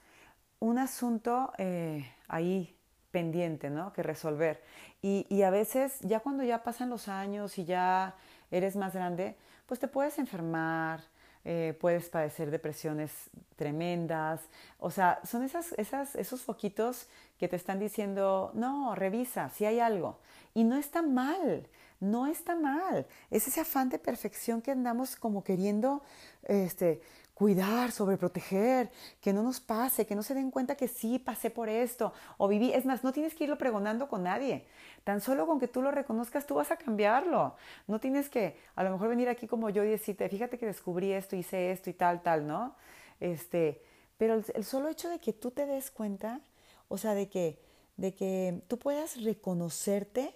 [0.59, 2.77] un asunto eh, ahí
[3.11, 3.93] pendiente, ¿no?
[3.93, 4.63] Que resolver.
[5.03, 8.15] Y, y, a veces, ya cuando ya pasan los años y ya
[8.51, 9.37] eres más grande,
[9.67, 11.01] pues te puedes enfermar,
[11.45, 14.43] eh, puedes padecer depresiones tremendas.
[14.79, 17.09] O sea, son esas, esas, esos foquitos
[17.39, 20.19] que te están diciendo, no, revisa si hay algo.
[20.53, 21.67] Y no está mal.
[22.01, 23.07] No está mal.
[23.31, 26.03] Es ese afán de perfección que andamos como queriendo
[26.43, 27.01] este,
[27.35, 31.71] cuidar, sobreproteger, que no nos pase, que no se den cuenta que sí pasé por
[31.71, 32.73] esto o viví.
[32.73, 34.67] Es más, no tienes que irlo pregonando con nadie.
[35.05, 37.57] Tan solo con que tú lo reconozcas, tú vas a cambiarlo.
[37.87, 41.13] No tienes que a lo mejor venir aquí como yo y decirte, fíjate que descubrí
[41.13, 42.77] esto, hice esto y tal, tal, ¿no?
[43.21, 43.83] Este,
[44.19, 46.43] pero el, solo hecho de que tú te des cuenta,
[46.89, 47.59] o sea, de que,
[47.97, 50.35] de que tú puedas reconocerte,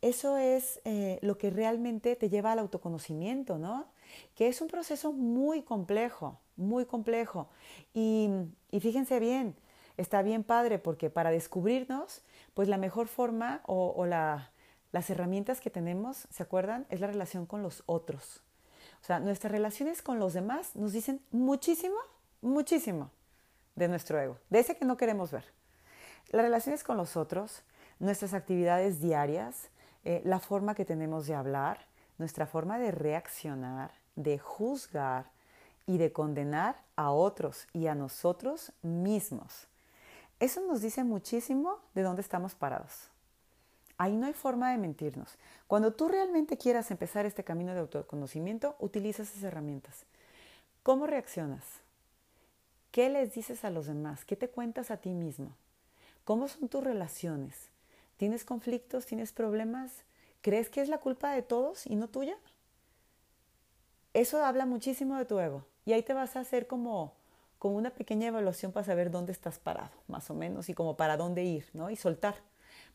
[0.00, 3.86] eso es eh, lo que realmente te lleva al autoconocimiento, ¿no?
[4.34, 7.48] que es un proceso muy complejo, muy complejo.
[7.94, 8.30] Y,
[8.70, 9.56] fíjense bien,
[9.96, 12.22] está bien padre porque para descubrirnos,
[12.54, 16.86] pues la mejor forma o, las herramientas que tenemos, ¿se acuerdan?
[16.88, 18.42] Es la relación con los otros.
[19.02, 21.96] O sea, nuestras relaciones con los demás nos dicen muchísimo,
[22.40, 23.10] muchísimo
[23.76, 25.44] de nuestro ego, de ese que no queremos ver.
[26.30, 27.62] Las relaciones con los otros,
[28.00, 29.70] nuestras actividades diarias,
[30.08, 31.84] eh, la forma que tenemos de hablar,
[32.16, 35.26] nuestra forma de reaccionar, de juzgar
[35.86, 39.68] y de condenar a otros y a nosotros mismos.
[40.40, 43.10] Eso nos dice muchísimo de dónde estamos parados.
[43.98, 45.36] Ahí no hay forma de mentirnos.
[45.66, 50.06] Cuando tú realmente quieras empezar este camino de autoconocimiento, utiliza esas herramientas.
[50.82, 51.64] ¿Cómo reaccionas?
[52.92, 54.24] ¿Qué les dices a los demás?
[54.24, 55.52] ¿Qué te cuentas a ti mismo?
[56.24, 57.68] ¿Cómo son tus relaciones?
[58.18, 59.06] ¿Tienes conflictos?
[59.06, 60.04] ¿Tienes problemas?
[60.42, 62.36] ¿Crees que es la culpa de todos y no tuya?
[64.12, 65.64] Eso habla muchísimo de tu ego.
[65.84, 67.14] Y ahí te vas a hacer como,
[67.60, 71.16] como una pequeña evaluación para saber dónde estás parado, más o menos, y como para
[71.16, 71.90] dónde ir, ¿no?
[71.90, 72.34] Y soltar.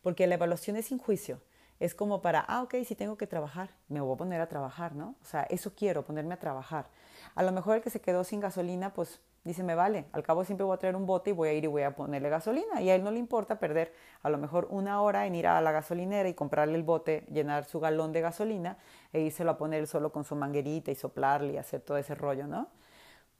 [0.02, 1.40] Porque la evaluación es sin juicio.
[1.80, 4.94] Es como para, ah, ok, si tengo que trabajar, me voy a poner a trabajar,
[4.94, 5.16] ¿no?
[5.22, 6.90] O sea, eso quiero, ponerme a trabajar.
[7.34, 10.45] A lo mejor el que se quedó sin gasolina, pues dice, me vale, al cabo
[10.45, 12.82] siempre voy a traer un bote y voy a ir y voy a ponerle gasolina.
[12.82, 15.60] Y a él no le importa perder a lo mejor una hora en ir a
[15.62, 18.77] la gasolinera y comprarle el bote, llenar su galón de gasolina
[19.12, 22.47] e írselo a poner solo con su manguerita y soplarle y hacer todo ese rollo,
[22.47, 22.67] ¿no?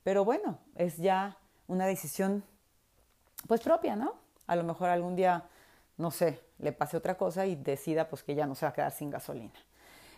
[0.04, 1.38] Pero bueno, es ya
[1.68, 2.44] una decisión
[3.48, 4.16] pues propia, ¿no?
[4.48, 5.46] A lo mejor algún día,
[5.98, 8.74] no sé, le pase otra cosa y decida pues que ya no se va a
[8.74, 9.54] quedar sin gasolina.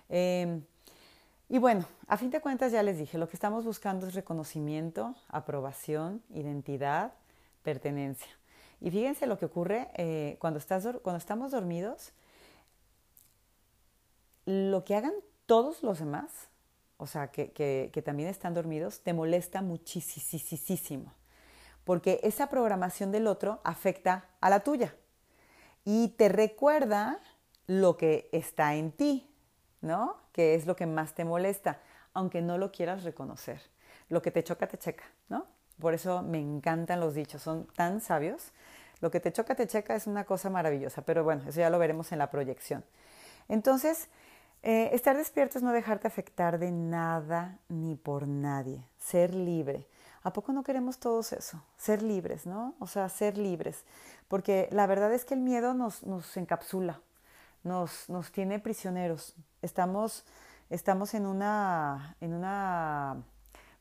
[0.10, 0.62] Eh,
[1.48, 5.16] y bueno, a fin de cuentas ya les dije, lo que estamos buscando es reconocimiento,
[5.28, 7.14] aprobación, identidad,
[7.62, 8.30] pertenencia.
[8.82, 12.14] Y fíjense lo que ocurre eh, cuando, estás, cuando estamos dormidos,
[14.46, 15.14] lo que hagan
[15.46, 16.32] todos los demás,
[16.98, 21.14] o sea, que, que también están dormidos, te molesta muchísimo,
[21.84, 24.96] porque esa programación del otro afecta a la tuya.
[25.84, 27.20] Y te recuerda
[27.68, 29.30] lo que está en ti,
[29.86, 30.18] ¿no?
[30.34, 31.80] Que es lo que más te molesta,
[32.14, 33.62] aunque no lo quieras reconocer.
[34.10, 35.46] Lo que te choca, te checa, ¿no?
[35.80, 38.52] Por eso me encantan los dichos, son tan sabios.
[39.02, 41.80] Lo que te choca, te checa es una cosa maravillosa, pero bueno, eso ya lo
[41.80, 42.84] veremos en la proyección.
[43.48, 44.10] Entonces,
[44.64, 49.88] eh, estar despierto es no dejarte afectar de nada ni por nadie, ser libre.
[50.24, 51.62] ¿A poco no queremos todos eso?
[51.78, 52.74] Ser libres, ¿no?
[52.80, 53.84] O sea, ser libres.
[54.28, 57.00] Porque la verdad es que el miedo nos, nos encapsula,
[57.66, 59.36] nos, nos tiene prisioneros.
[59.62, 60.24] Estamos,
[60.70, 63.24] estamos en, una, en una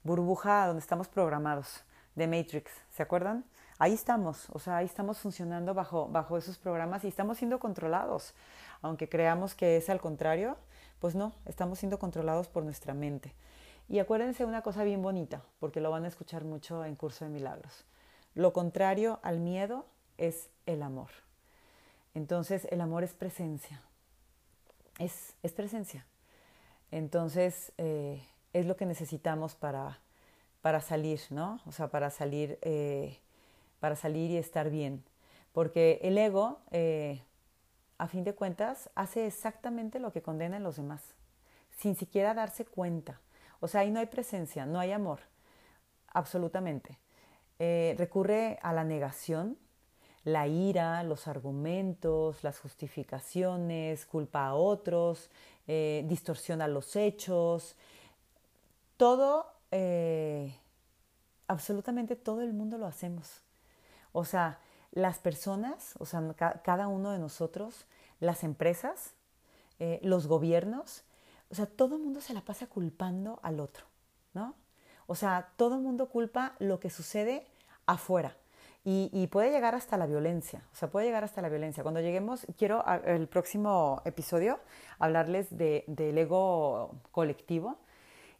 [0.02, 3.44] burbuja donde estamos programados de Matrix, ¿se acuerdan?
[3.78, 8.34] Ahí estamos, o sea, ahí estamos funcionando bajo, bajo esos programas y estamos siendo controlados.
[8.82, 10.56] Aunque creamos que es al contrario,
[11.00, 13.34] pues no, estamos siendo controlados por nuestra mente.
[13.88, 17.30] Y acuérdense una cosa bien bonita, porque lo van a escuchar mucho en Curso de
[17.30, 17.84] Milagros.
[18.34, 21.23] Lo contrario al miedo es el amor.
[22.14, 23.82] Entonces el amor es presencia,
[24.98, 26.06] es, es presencia.
[26.92, 28.22] Entonces eh,
[28.52, 29.98] es lo que necesitamos para,
[30.62, 31.60] para salir, ¿no?
[31.66, 33.18] O sea, para salir, eh,
[33.80, 35.04] para salir y estar bien.
[35.52, 37.20] Porque el ego, eh,
[37.98, 41.02] a fin de cuentas, hace exactamente lo que condena en los demás,
[41.76, 43.20] sin siquiera darse cuenta.
[43.58, 45.20] O sea, ahí no hay presencia, no hay amor,
[46.12, 46.98] absolutamente.
[47.58, 49.56] recurre a la negación,
[50.24, 55.30] la ira, los argumentos, las justificaciones, culpa a otros,
[55.66, 57.76] eh, distorsiona los hechos,
[58.96, 60.56] todo, eh,
[61.46, 63.42] absolutamente todo el mundo lo hacemos.
[64.12, 64.58] O sea,
[64.92, 66.22] las personas, o sea,
[66.62, 67.84] cada uno de nosotros,
[68.20, 69.12] las empresas,
[69.78, 71.02] eh, los gobiernos,
[71.50, 73.84] o sea, todo el mundo se la pasa culpando al otro,
[74.32, 74.54] ¿no?
[75.06, 77.46] O sea, todo el mundo culpa lo que sucede
[77.86, 78.36] afuera.
[78.86, 81.82] Y, puede llegar hasta la violencia, o sea, puede llegar hasta la violencia.
[81.82, 84.60] Cuando lleguemos, quiero el próximo episodio
[84.98, 87.78] hablarles de, del ego colectivo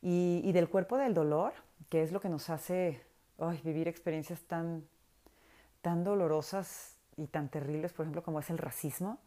[0.03, 1.55] y, del cuerpo del dolor,
[1.89, 3.01] que es lo que nos hace
[3.63, 4.85] vivir experiencias tan,
[5.81, 9.21] tan dolorosas y tan terribles, por ejemplo, como es el racismo.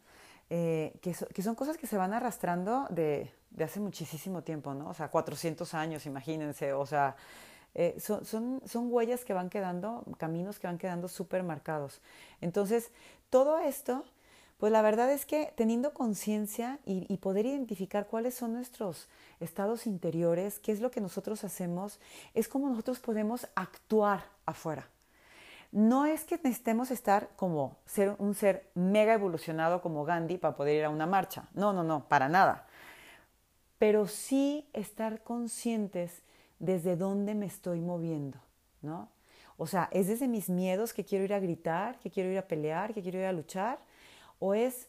[0.50, 4.88] eh, que, que, son cosas que se van arrastrando de, de, hace muchísimo tiempo, ¿no?
[4.90, 7.16] O sea, 400 años, imagínense, o sea,
[7.80, 12.00] eh, son, son, son, huellas que van quedando, caminos que van quedando súper marcados.
[12.40, 12.90] Entonces,
[13.30, 14.04] todo esto,
[14.56, 19.86] pues la verdad es que teniendo conciencia y, y, poder identificar cuáles son nuestros estados
[19.86, 22.00] interiores, qué es lo que nosotros hacemos,
[22.34, 24.88] es como nosotros podemos actuar afuera.
[25.70, 30.74] No es que necesitemos estar como ser un ser mega evolucionado como Gandhi para poder
[30.74, 31.48] ir a una marcha.
[31.54, 32.66] No, no, no, para nada.
[33.78, 36.22] Pero sí estar conscientes
[36.58, 38.38] desde dónde me estoy moviendo,
[38.82, 39.08] ¿no?
[39.56, 42.46] O sea, ¿es desde mis miedos que quiero ir a gritar, que quiero ir a
[42.46, 43.78] pelear, que quiero ir a luchar?
[44.38, 44.88] ¿O es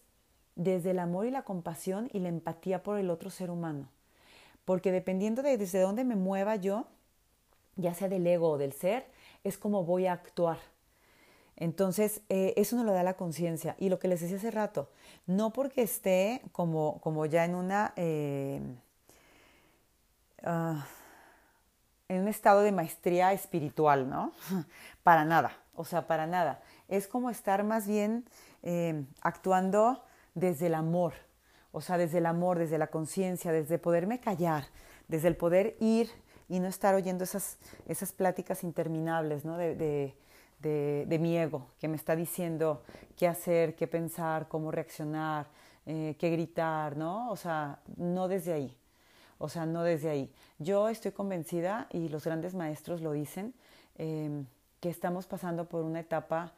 [0.55, 3.89] desde el amor y la compasión y la empatía por el otro ser humano?
[4.65, 6.85] Porque dependiendo de desde dónde me mueva yo,
[7.77, 9.07] ya sea del ego o del ser,
[9.43, 10.59] es como voy a actuar.
[11.55, 13.75] Entonces, eh, eso nos lo da la conciencia.
[13.79, 14.89] Y lo que les decía hace rato,
[15.25, 17.93] no porque esté como, como ya en una...
[17.95, 18.61] Eh,
[20.45, 20.98] uh,
[22.09, 24.33] en un estado de maestría espiritual, ¿no?
[25.03, 26.61] Para nada, o sea, para nada.
[26.89, 28.25] Es como estar más bien
[28.63, 31.13] eh, actuando desde el amor,
[31.71, 34.65] o sea, desde el amor, desde la conciencia, desde poderme callar,
[35.07, 36.09] desde el poder ir
[36.49, 39.57] y no estar oyendo esas, esas pláticas interminables, ¿no?
[39.57, 42.83] De, de, de, mi ego, que me está diciendo
[43.15, 45.47] qué hacer, qué pensar, cómo reaccionar,
[45.85, 47.29] eh, qué gritar, ¿no?
[47.29, 48.78] O sea, no desde ahí
[49.39, 50.31] o sea, no desde ahí.
[50.59, 53.55] Yo estoy convencida, y los grandes maestros lo dicen,
[53.97, 54.45] em,
[54.79, 56.53] que estamos pasando por una etapa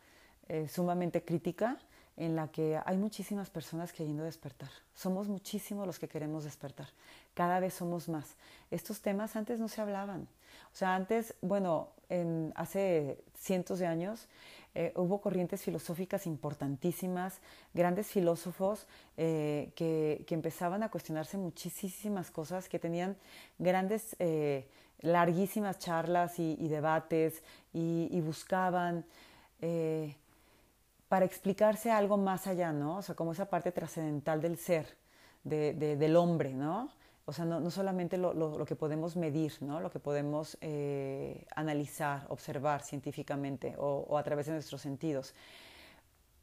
[0.49, 1.77] eh, sumamente crítica
[2.17, 4.69] en la que hay muchísimas personas queriendo despertar.
[4.93, 6.87] Somos muchísimos los que queremos despertar.
[7.33, 8.35] Cada vez somos más.
[8.69, 10.27] Estos temas antes no se hablaban.
[10.73, 14.27] O sea, antes, bueno, en, hace cientos de años
[14.73, 17.39] eh, hubo corrientes filosóficas importantísimas,
[17.73, 23.17] grandes filósofos eh, que, que, empezaban a cuestionarse muchísimas cosas, que tenían
[23.59, 24.65] grandes, eh,
[25.01, 29.05] larguísimas charlas y, debates y, buscaban
[31.07, 32.97] para explicarse algo más allá, ¿no?
[32.97, 34.95] O sea, como esa parte trascendental del ser,
[35.43, 36.89] de, del hombre, ¿no?
[37.25, 39.79] O sea, no, solamente lo, que podemos medir, ¿no?
[39.79, 45.33] lo que podemos eh, analizar, observar científicamente o, a través de nuestros sentidos.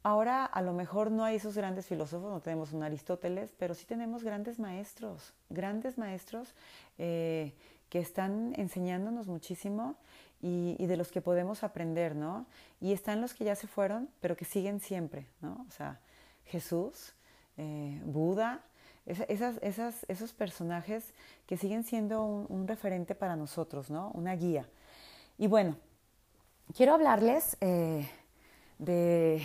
[0.01, 3.85] Ahora a lo mejor no hay esos grandes filósofos, no tenemos un Aristóteles, pero sí
[3.85, 6.55] tenemos grandes maestros, grandes maestros
[6.97, 7.53] eh,
[7.89, 9.97] que están enseñándonos muchísimo
[10.41, 12.45] y, de los que podemos aprender, ¿no?
[12.79, 15.65] Y están los que ya se fueron, pero que siguen siempre, ¿no?
[15.67, 15.99] O sea,
[16.45, 17.13] Jesús,
[17.57, 18.63] eh, Buda,
[19.27, 21.13] esas, esos personajes
[21.45, 24.11] que siguen siendo un, referente para nosotros, ¿no?
[24.13, 24.69] Una guía.
[25.37, 25.77] Y bueno,
[26.75, 28.07] quiero hablarles eh,
[28.77, 29.41] de,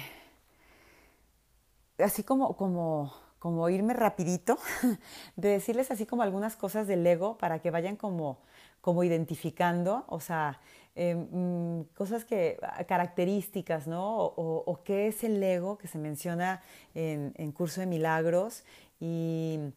[1.99, 4.59] así como, como, como irme rapidito,
[5.37, 8.39] de decirles así como algunas cosas del ego para que vayan como,
[8.81, 10.61] como identificando, o sea,
[10.95, 14.17] em, cosas que, características, ¿no?
[14.17, 16.63] O, qué es el ego que se menciona
[16.95, 18.65] en, en Curso de Milagros
[19.01, 19.73] y,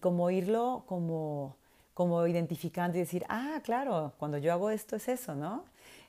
[0.00, 1.56] como irlo como,
[1.94, 5.64] como identificando y decir, ah, claro, cuando yo hago esto es eso, ¿no?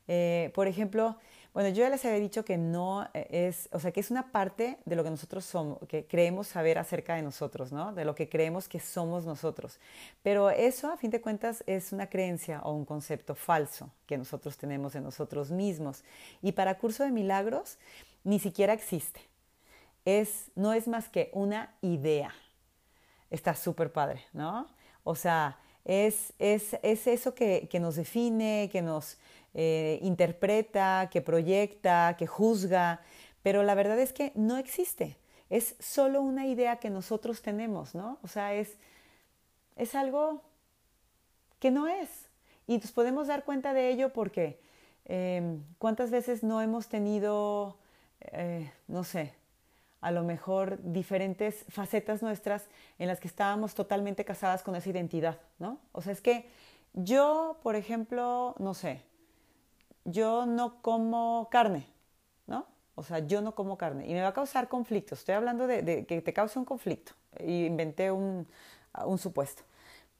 [0.07, 1.17] Eh, por ejemplo,
[1.53, 4.77] bueno, yo ya les había dicho que no es, o sea, que es una parte
[4.85, 7.91] de lo que nosotros somos, que creemos saber acerca de nosotros, ¿no?
[7.93, 9.79] De lo que creemos que somos nosotros.
[10.21, 14.57] Pero eso, a fin de cuentas, es una creencia o un concepto falso que nosotros
[14.57, 16.03] tenemos de nosotros mismos.
[16.41, 17.77] Y para Curso de Milagros,
[18.23, 19.28] ni siquiera existe
[20.17, 22.33] es, no es más que una idea.
[23.29, 24.67] Está súper padre, ¿no?
[25.03, 29.17] O sea, es, es, es eso que, que, nos define, que nos
[29.53, 33.01] eh, interpreta, que proyecta, que juzga,
[33.43, 35.17] pero la verdad es que no existe.
[35.49, 38.19] Es solo una idea que nosotros tenemos, ¿no?
[38.21, 38.77] O sea, es,
[39.75, 40.43] es algo
[41.59, 42.09] que no es.
[42.67, 44.59] Y nos podemos dar cuenta de ello porque
[45.05, 47.77] eh, cuántas veces no hemos tenido,
[48.21, 49.33] eh, no sé,
[50.01, 52.65] a lo mejor diferentes facetas nuestras
[52.97, 55.79] en las que estábamos totalmente casadas con esa identidad, ¿no?
[55.91, 56.49] O sea, es que
[56.93, 59.01] yo, por ejemplo, no sé,
[60.05, 61.85] yo no como carne,
[62.47, 62.65] ¿no?
[62.95, 65.15] O sea, yo no como carne y me va a causar conflicto.
[65.15, 68.47] Estoy hablando de, que te cause un conflicto y inventé un,
[69.05, 69.63] un supuesto.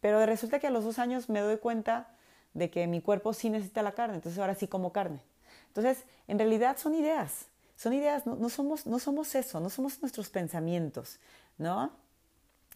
[0.01, 2.09] Pero resulta que a los dos años me doy cuenta
[2.53, 5.21] de que mi cuerpo sí necesita la carne, entonces ahora sí como carne.
[5.67, 7.48] Entonces, en realidad son ideas,
[7.79, 11.17] son ideas, no, somos, no somos eso, no somos nuestros pensamientos,
[11.57, 11.93] ¿no?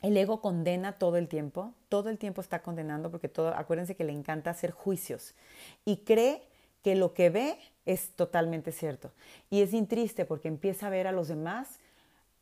[0.01, 4.05] El ego condena todo el tiempo, todo el tiempo está condenando porque todo, acuérdense que
[4.05, 5.35] le encanta hacer juicios
[5.83, 6.41] y cree
[6.83, 9.11] que lo que ve es totalmente cierto.
[9.49, 9.89] Y es bien
[10.25, 11.79] porque empieza a ver a los demás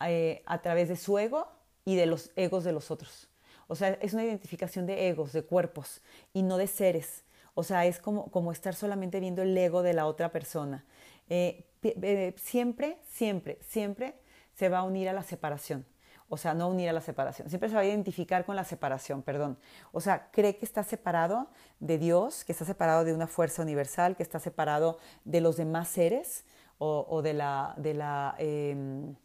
[0.06, 1.48] eh, a través de su ego
[1.84, 3.28] y de los egos de los otros.
[3.70, 6.02] O sea, es una identificación de egos, de cuerpos
[6.32, 7.24] y no de seres.
[7.56, 10.86] O sea, es como, como estar solamente viendo el ego de la otra persona.
[11.34, 14.16] Eh, eh, siempre, siempre, siempre
[14.54, 15.86] se va a unir a la separación.
[16.28, 17.48] O sea, no unir a la separación.
[17.48, 19.58] Siempre se va a identificar con la separación, perdón.
[19.94, 21.48] O sea, cree que está separado
[21.80, 25.88] de Dios, que está separado de una fuerza universal, que está separado de los demás
[25.88, 26.44] seres
[26.80, 29.16] o, de la, de la em,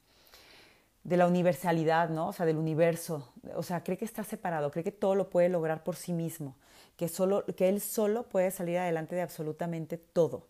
[1.02, 2.28] de la universalidad, ¿no?
[2.28, 3.32] O sea, del universo.
[3.56, 6.56] O sea, cree que está separado, cree que todo lo puede lograr por sí mismo,
[6.96, 10.46] que, solo, que él solo puede salir adelante de absolutamente todo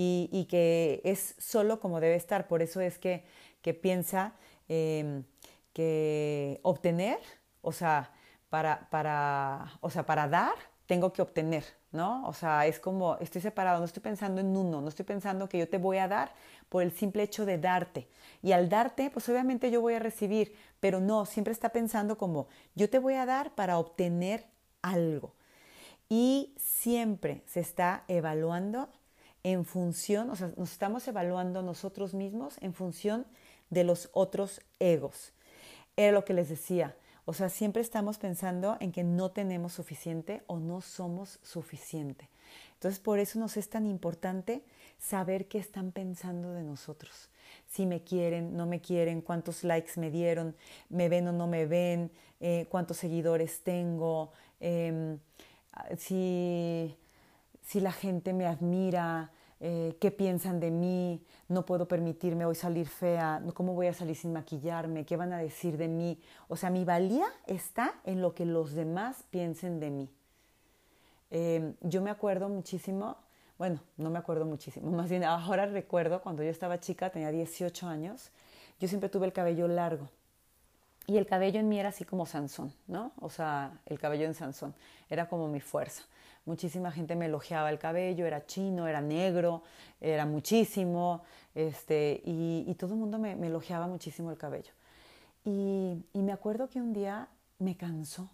[0.00, 2.46] y, que es solo como debe estar.
[2.46, 3.24] Por eso es que,
[3.62, 4.34] que piensa
[4.68, 5.24] em,
[5.72, 7.18] que obtener,
[7.62, 8.12] o sea,
[8.48, 10.54] para, para, o sea, para dar,
[10.86, 12.26] tengo que obtener, ¿no?
[12.28, 15.58] O sea, es como, estoy separado, no estoy pensando en uno, no estoy pensando que
[15.58, 16.32] yo te voy a dar
[16.68, 18.08] por el simple hecho de darte.
[18.40, 22.46] Y al darte, pues obviamente yo voy a recibir, pero no, siempre está pensando como,
[22.76, 24.46] yo te voy a dar para obtener
[24.80, 25.34] algo.
[26.08, 28.88] Y siempre se está evaluando
[29.42, 33.26] en función, o sea, nos estamos evaluando nosotros mismos en función
[33.70, 35.32] de los otros egos.
[35.96, 36.96] Era lo que les decía.
[37.24, 42.30] O sea, siempre estamos pensando en que no tenemos suficiente o no somos suficiente.
[42.72, 44.64] Entonces, por eso nos es tan importante
[44.98, 47.28] saber qué están pensando de nosotros.
[47.66, 50.56] Si me quieren, no me quieren, cuántos likes me dieron,
[50.88, 52.10] me ven o no me ven,
[52.40, 55.18] eh, cuántos seguidores tengo, em,
[55.96, 56.96] si,
[57.68, 62.88] si la gente me admira, eh, qué piensan de mí, no puedo permitirme hoy salir
[62.88, 66.18] fea, cómo voy a salir sin maquillarme, qué van a decir de mí.
[66.48, 70.10] O sea, mi valía está en lo que los demás piensen de mí.
[71.30, 73.18] Em, yo me acuerdo muchísimo,
[73.58, 77.86] bueno, no me acuerdo muchísimo, más bien ahora recuerdo cuando yo estaba chica, tenía 18
[77.86, 78.30] años,
[78.80, 80.08] yo siempre tuve el cabello largo.
[81.06, 83.12] Y el cabello en mí era así como Sansón, ¿no?
[83.20, 84.74] O sea, el cabello en Sansón,
[85.10, 86.04] era como mi fuerza.
[86.48, 89.62] Muchísima gente me elogiaba el cabello, era chino, era negro,
[90.00, 91.22] era muchísimo,
[91.54, 94.72] este, y, todo el mundo me, elogiaba muchísimo el cabello.
[95.44, 97.28] Y, y me acuerdo que un día
[97.58, 98.30] me cansó,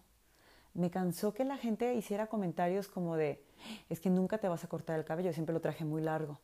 [0.73, 3.43] me cansó que la gente hiciera comentarios como de,
[3.89, 6.39] es que nunca te vas a cortar el cabello, siempre lo traje muy largo,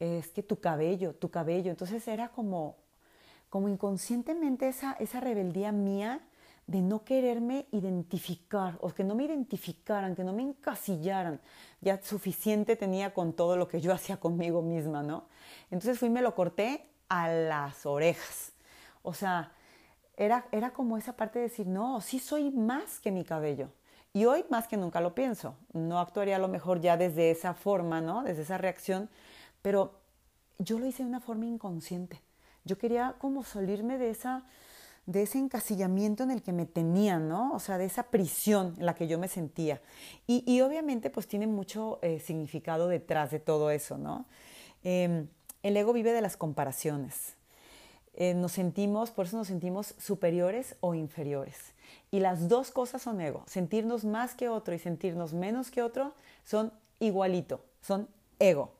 [0.00, 2.78] es que tu cabello, tu cabello, entonces era como,
[3.48, 6.20] como inconscientemente esa, esa rebeldía mía
[6.66, 11.40] de no quererme identificar, o que no me identificaran, que no me encasillaran.
[11.80, 15.26] Ya suficiente tenía con todo lo que yo hacía conmigo misma, ¿no?
[15.70, 18.52] Entonces fui y me lo corté a las orejas.
[19.02, 19.52] O sea,
[20.16, 23.68] era, era como esa parte de decir, no, sí soy más que mi cabello.
[24.14, 25.56] Y hoy más que nunca lo pienso.
[25.72, 28.22] No actuaría a lo mejor ya desde esa forma, ¿no?
[28.22, 29.08] Desde esa reacción,
[29.62, 30.00] pero
[30.58, 32.20] yo lo hice de una forma inconsciente.
[32.64, 34.44] Yo quería como salirme de esa
[35.06, 37.52] de ese encasillamiento en el que me tenían, ¿no?
[37.52, 39.80] O sea, de esa prisión en la que yo me sentía.
[40.26, 44.26] Y, obviamente pues tiene mucho eh, significado detrás de todo eso, ¿no?
[44.84, 45.28] Em,
[45.62, 47.34] el ego vive de las comparaciones.
[48.14, 51.74] Eh, nos sentimos, por eso nos sentimos superiores o inferiores.
[52.10, 53.42] Y las dos cosas son ego.
[53.46, 58.72] Sentirnos más que otro y sentirnos menos que otro son igualito, son ego.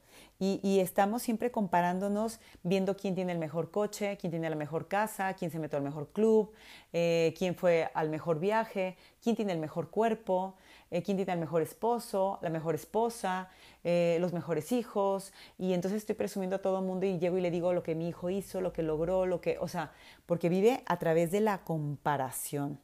[0.44, 5.34] Y, estamos siempre comparándonos, viendo quién tiene el mejor coche, quién tiene la mejor casa,
[5.34, 6.52] quién se metió al mejor club,
[6.92, 10.56] eh, quién fue al mejor viaje, quién tiene el mejor cuerpo,
[10.90, 13.50] eh, quién tiene el mejor esposo, la mejor esposa,
[13.84, 15.32] eh, los mejores hijos.
[15.58, 17.94] Y entonces estoy presumiendo a todo el mundo y llego y le digo lo que
[17.94, 19.92] mi hijo hizo, lo que logró, lo que, o sea,
[20.26, 22.80] porque vive a través de la comparación.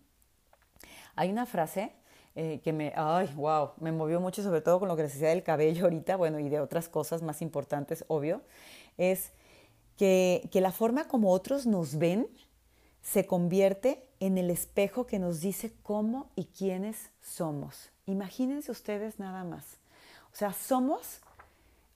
[1.17, 1.91] Hay una frase
[2.41, 5.31] eh, que me, ay, wow, me movió mucho, sobre todo con lo que les decía
[5.31, 8.43] del cabello ahorita, bueno, y de otras cosas más importantes, obvio,
[8.97, 9.33] es
[9.97, 12.29] que, que la forma como otros nos ven
[13.03, 17.91] se convierte en el espejo que nos dice cómo y quiénes somos.
[18.07, 19.79] Imagínense ustedes nada más.
[20.33, 21.19] O sea, somos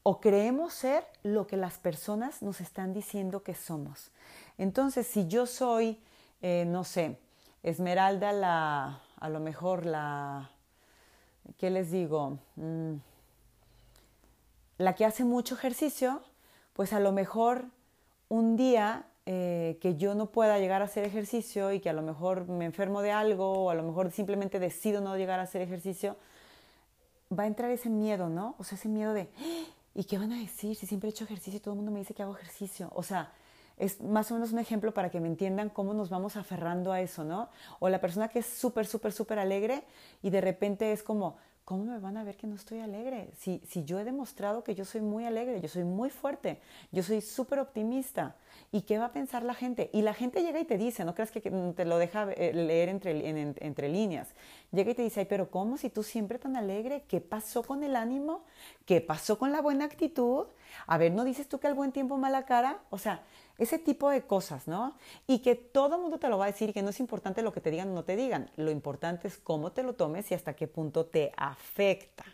[0.02, 4.10] o creemos ser lo que las personas nos están diciendo que somos.
[4.58, 6.00] Entonces, si yo soy,
[6.40, 7.16] eh, no sé,
[7.62, 10.50] Esmeralda la, a lo mejor la,
[11.56, 12.40] ¿qué les digo?
[12.56, 12.94] Mm,
[14.78, 16.22] la que hace mucho ejercicio,
[16.72, 17.66] pues a lo mejor
[18.28, 22.02] un día eh, que yo no pueda llegar a hacer ejercicio y que a lo
[22.02, 25.62] mejor me enfermo de algo o a lo mejor simplemente decido no llegar a hacer
[25.62, 26.16] ejercicio,
[27.30, 28.56] va a entrar ese miedo, ¿no?
[28.58, 29.66] O sea, ese miedo de, ¡Ah!
[29.94, 32.00] ¿y qué van a decir si siempre he hecho ejercicio y todo el mundo me
[32.00, 32.90] dice que hago ejercicio?
[32.92, 33.30] O sea,
[33.76, 37.00] es más o menos un ejemplo para que me entiendan cómo nos vamos aferrando a
[37.00, 37.48] eso, ¿no?
[37.78, 39.84] O la persona que es súper, súper, súper alegre
[40.22, 43.30] y de repente es como, ¿cómo me van a ver que no estoy alegre?
[43.38, 46.60] Si, si yo he demostrado que yo soy muy alegre, yo soy muy fuerte,
[46.90, 48.36] yo soy súper optimista.
[48.70, 49.90] ¿Y qué va a pensar la gente?
[49.92, 52.88] Y la gente llega y te dice, no creas que te lo deja eh, leer
[52.88, 53.28] entre,
[53.60, 54.30] entre líneas.
[54.70, 57.04] Llega y te dice, Ay, pero ¿cómo si tú siempre tan alegre?
[57.06, 58.44] ¿Qué pasó con el ánimo?
[58.86, 60.46] ¿Qué pasó con la buena actitud?
[60.86, 62.80] A ver, ¿no dices tú que al buen tiempo mala cara?
[62.90, 63.22] O sea,
[63.62, 64.96] ese tipo de cosas, ¿no?
[65.26, 67.42] Y que todo el mundo te lo va a decir y que no es importante
[67.42, 68.50] lo que te digan o no te digan.
[68.56, 72.24] Lo importante es cómo te lo tomes y hasta qué punto te afecta.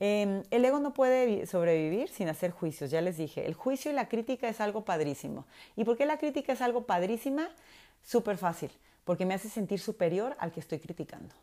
[0.00, 3.46] Em, el ego no puede sobrevivir sin hacer juicios, ya les dije.
[3.46, 5.46] El juicio y la crítica es algo padrísimo.
[5.76, 7.48] ¿Y por qué la crítica es algo padrísima?
[8.02, 8.70] Súper fácil,
[9.04, 11.34] porque me hace sentir superior al que estoy criticando.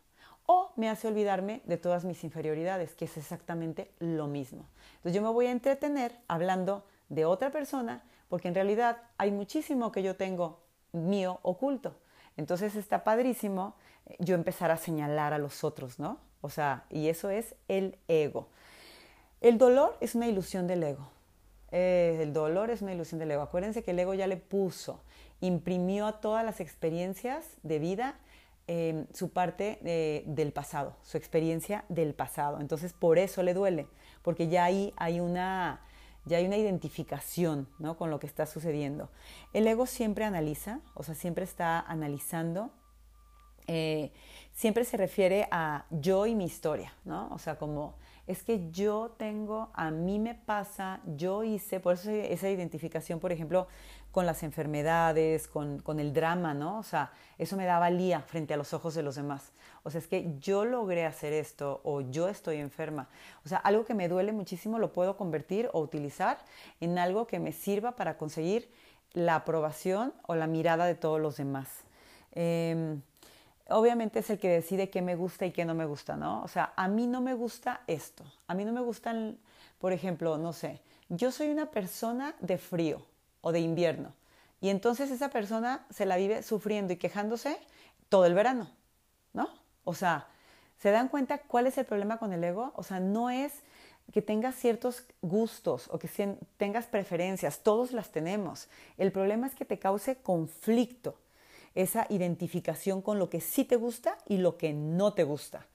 [0.44, 4.66] O me hace olvidarme de todas mis inferioridades, que es exactamente lo mismo.
[4.96, 8.02] Entonces yo me voy a entretener hablando de otra persona
[8.32, 10.62] porque en realidad hay muchísimo que yo tengo
[10.92, 11.96] mío oculto.
[12.38, 13.74] Entonces está padrísimo
[14.06, 16.16] eh, yo empezar a señalar a los otros, ¿no?
[16.40, 18.48] O sea, y eso es el ego.
[19.42, 21.10] El dolor es una ilusión del ego.
[21.72, 23.42] Eh, el dolor es una ilusión del ego.
[23.42, 25.02] Acuérdense que el ego ya le puso,
[25.42, 28.14] imprimió a todas las experiencias de vida
[28.66, 32.60] em, su parte eh, del pasado, su experiencia del pasado.
[32.60, 33.88] Entonces, por eso le duele,
[34.22, 35.82] porque ya ahí hay una
[36.24, 37.96] ya hay una identificación ¿no?
[37.96, 39.10] con lo que está sucediendo.
[39.52, 42.70] El ego siempre analiza, o sea, siempre está analizando,
[43.66, 44.12] eh,
[44.52, 47.28] siempre se refiere a yo y mi historia, ¿no?
[47.30, 47.94] O sea, como
[48.26, 53.32] es que yo tengo, a mí me pasa, yo hice, por eso esa identificación, por
[53.32, 53.66] ejemplo,
[54.12, 56.78] con las enfermedades, con, con, el drama, ¿no?
[56.78, 59.52] O sea, eso me da valía frente a los ojos de los demás.
[59.84, 63.08] O sea, es que yo logré hacer esto o yo estoy enferma.
[63.44, 66.38] O sea, algo que me duele muchísimo lo puedo convertir o utilizar
[66.80, 68.70] en algo que me sirva para conseguir
[69.12, 71.84] la aprobación o la mirada de todos los demás.
[72.32, 73.02] Em,
[73.68, 76.42] obviamente es el que decide qué me gusta y qué no me gusta, ¿no?
[76.42, 78.24] O sea, a mí no me gusta esto.
[78.46, 79.38] A mí no me gustan,
[79.78, 83.02] por ejemplo, no sé, yo soy una persona de frío
[83.40, 84.14] o de invierno.
[84.60, 87.58] Y entonces esa persona se la vive sufriendo y quejándose
[88.08, 88.70] todo el verano,
[89.32, 89.48] ¿no?
[89.84, 90.28] O sea,
[90.78, 92.72] ¿se dan cuenta cuál es el problema con el ego?
[92.76, 93.52] O sea, no es
[94.12, 96.08] que tengas ciertos gustos o que
[96.56, 98.68] tengas preferencias, todos las tenemos.
[98.98, 101.18] El problema es que te cause conflicto,
[101.74, 105.66] esa identificación con lo que sí te gusta y lo que no te gusta.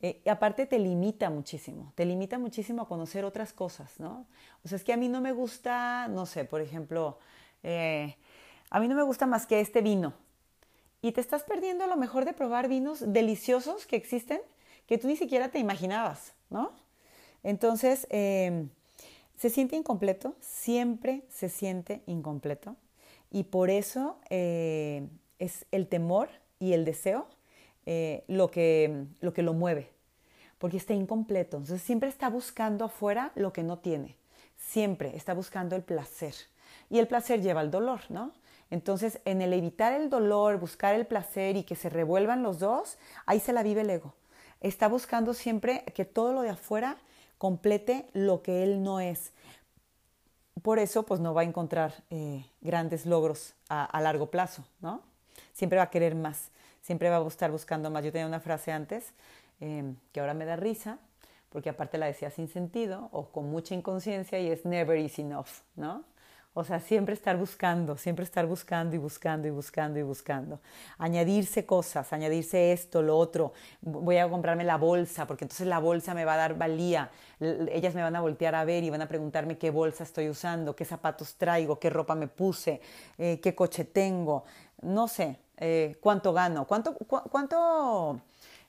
[0.00, 4.26] Eh, y aparte te limita muchísimo, te limita muchísimo a conocer otras cosas, ¿no?
[4.64, 7.18] O sea, es que a mí no me gusta, no sé, por ejemplo,
[7.64, 8.16] eh,
[8.70, 10.14] a mí no me gusta más que este vino.
[11.02, 14.40] Y te estás perdiendo a lo mejor de probar vinos deliciosos que existen
[14.86, 16.72] que tú ni siquiera te imaginabas, ¿no?
[17.42, 18.68] Entonces, em,
[19.36, 22.76] se siente incompleto, siempre se siente incompleto.
[23.30, 25.06] Y por eso eh,
[25.38, 26.28] es el temor
[26.58, 27.26] y el deseo
[27.86, 29.90] eh, lo, que, lo que lo mueve,
[30.58, 31.56] porque está incompleto.
[31.56, 34.16] Entonces siempre está buscando afuera lo que no tiene,
[34.56, 36.34] siempre está buscando el placer.
[36.90, 38.32] Y el placer lleva al dolor, ¿no?
[38.70, 42.98] Entonces, en el evitar el dolor, buscar el placer y que se revuelvan los dos,
[43.24, 44.14] ahí se la vive el ego.
[44.60, 46.98] Está buscando siempre que todo lo de afuera
[47.38, 49.32] complete lo que él no es.
[50.60, 55.07] Por eso, pues no va a encontrar eh, grandes logros a, a largo plazo, ¿no?
[55.58, 56.50] Siempre va a querer más
[56.88, 58.02] siempre va a estar buscando más.
[58.02, 59.12] Yo tenía una frase antes
[59.60, 60.98] em, que ahora me da risa,
[61.50, 65.48] porque aparte la decía sin sentido o con mucha inconsciencia y es never is enough,
[65.76, 66.04] ¿no?
[66.54, 70.60] O sea, siempre estar buscando, siempre estar buscando y buscando y buscando y buscando.
[70.96, 73.52] Añadirse cosas, añadirse esto, lo otro.
[73.80, 77.10] Voy a comprarme la bolsa, porque entonces la bolsa me va a dar valía.
[77.38, 80.74] Ellas me van a voltear a ver y van a preguntarme qué bolsa estoy usando,
[80.74, 82.80] qué zapatos traigo, qué ropa me puse,
[83.18, 84.44] eh, qué coche tengo.
[84.82, 88.20] No sé, eh, cuánto gano, cuánto, cuánto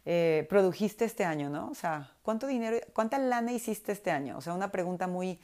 [0.05, 1.69] eh, produjiste este año, ¿no?
[1.69, 4.37] O sea, cuánto dinero, cuánta lana hiciste este año.
[4.37, 5.39] O sea, una pregunta muy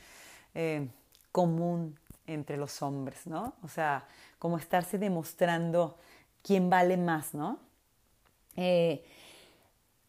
[0.55, 0.87] eh,
[1.31, 3.53] común entre los hombres, ¿no?
[3.61, 4.07] O sea,
[4.39, 5.97] como estarse demostrando
[6.41, 7.59] quién vale más, ¿no?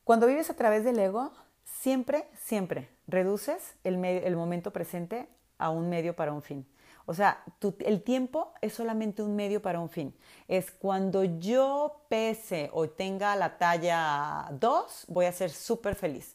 [0.05, 1.32] cuando vives a través del ego,
[1.64, 5.28] siempre, siempre reduces el momento presente
[5.59, 6.64] a un medio para un fin.
[7.09, 7.45] O sea,
[7.81, 10.13] el tiempo es solamente un medio para un fin.
[10.49, 16.35] Es cuando yo pese o tenga la talla 2, voy a ser súper feliz.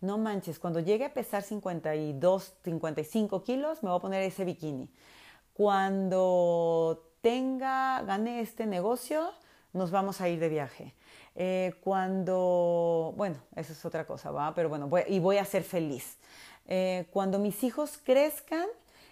[0.00, 4.90] No manches, cuando llegue a pesar 52, 55 kilos, me voy a poner ese bikini.
[5.54, 9.30] Cuando tenga, gane este negocio,
[9.72, 10.94] nos vamos a ir de viaje.
[11.36, 14.52] Eh, cuando, bueno, eso es otra cosa, ¿va?
[14.54, 16.18] Pero bueno, y voy a ser feliz.
[16.66, 18.66] Eh, cuando mis hijos crezcan,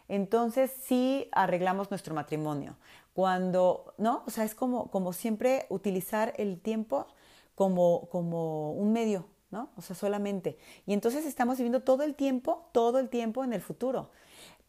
[0.08, 2.76] entonces sí arreglamos nuestro matrimonio.
[3.14, 4.22] Cuando, ¿no?
[4.26, 7.06] O sea, es como, como siempre utilizar el tiempo
[7.54, 9.70] como, como un medio ¿no?
[9.76, 10.58] O sea, solamente.
[10.86, 14.10] Y entonces estamos viviendo todo el tiempo, todo el tiempo en el futuro,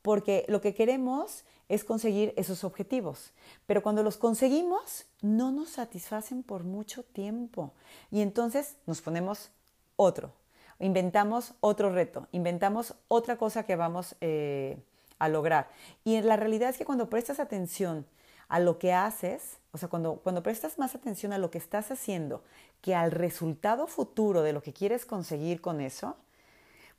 [0.02, 3.32] porque lo que queremos es conseguir esos objetivos.
[3.68, 7.74] Pero cuando los conseguimos, no nos satisfacen por mucho tiempo.
[8.10, 9.52] Y entonces nos ponemos
[9.96, 10.34] otro,
[10.80, 14.82] inventamos otro reto, inventamos otra cosa que vamos eh,
[15.20, 15.70] a lograr.
[16.04, 18.06] Y la realidad es que cuando prestas atención
[18.48, 21.92] a lo que haces, o sea, cuando, cuando prestas más atención a lo que estás
[21.92, 22.44] haciendo
[22.82, 26.16] que al resultado futuro de lo que quieres conseguir con eso,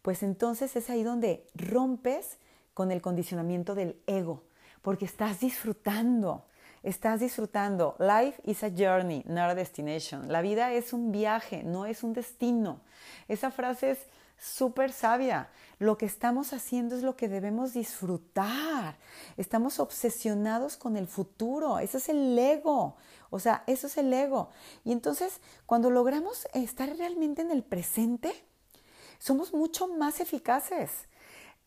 [0.03, 2.39] pues entonces es ahí donde rompes
[2.75, 4.43] con el condicionamiento del ego,
[4.83, 6.45] porque estás disfrutando,
[6.83, 7.97] estás disfrutando.
[7.99, 10.31] Life is a journey, not a destination.
[10.31, 12.81] La vida es un viaje, no es un destino.
[13.29, 13.99] Esa frase es
[14.41, 15.51] súper sabia.
[15.79, 18.97] Lo que estamos haciendo es lo que debemos disfrutar.
[19.37, 21.79] Estamos obsesionados con el futuro.
[21.79, 22.97] Eso es el ego.
[23.31, 24.51] O sea, eso es el ego.
[24.85, 28.33] Y entonces, cuando logramos estar realmente en el presente,
[29.19, 30.91] somos mucho más eficaces.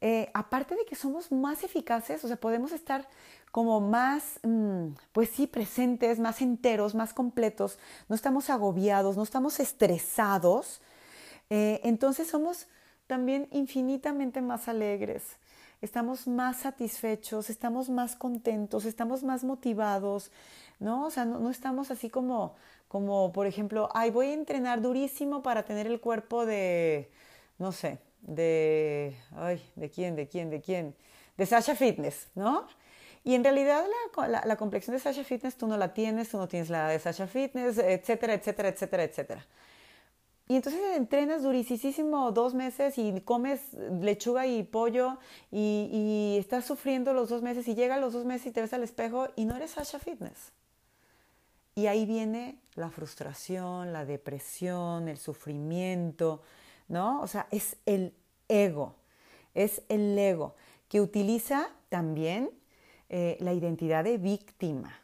[0.01, 3.07] Eh, aparte de que somos más eficaces, o sea, podemos estar
[3.51, 9.61] como más, mm, pues sí, presentes, más enteros, más completos, no estamos agobiados, no estamos
[9.61, 10.82] estresados,
[11.55, 12.67] eh, entonces somos
[13.05, 15.37] también infinitamente más alegres,
[15.83, 20.31] estamos más satisfechos, estamos más contentos, estamos más motivados,
[20.79, 21.05] ¿no?
[21.05, 22.55] O sea, no, estamos así como,
[22.87, 27.11] como, por ejemplo, ay, voy a entrenar durísimo para tener el cuerpo de,
[27.59, 30.95] no sé, de, ay, ¿de quién, de quién, de quién?
[31.37, 32.65] De Sasha Fitness, ¿no?
[33.23, 33.85] Y en realidad
[34.17, 36.87] la, la, la, complexión de Sasha Fitness tú no la tienes, tú no tienes la
[36.87, 39.45] de Sasha Fitness, etcétera, etcétera, etcétera, etcétera.
[40.53, 45.17] Y entonces entrenas durísimo dos meses y comes lechuga y pollo
[45.49, 48.71] y, y, estás sufriendo los dos meses y llega los dos meses y te ves
[48.71, 50.51] al espejo y no eres Sasha Fitness.
[51.73, 56.43] Y ahí viene la frustración, la depresión, el sufrimiento,
[56.87, 57.21] ¿no?
[57.21, 58.13] O sea, es el
[58.47, 58.93] ego,
[59.55, 60.53] es el ego
[60.87, 62.51] que utiliza también
[63.09, 64.99] eh, la identidad de víctima,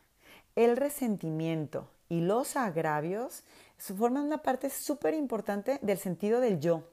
[0.55, 3.43] el resentimiento y los agravios
[3.79, 6.83] forman una parte súper importante del sentido del yo.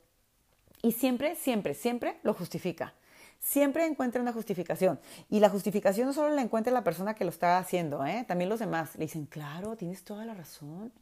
[0.83, 2.95] Y siempre, siempre, siempre lo justifica.
[3.41, 5.01] Siempre encuentra una justificación.
[5.29, 8.25] Y la justificación no solo la encuentra la persona que lo está haciendo, ¿eh?
[8.27, 8.95] también los demás.
[8.97, 10.93] Le dicen, claro, tienes toda la razón.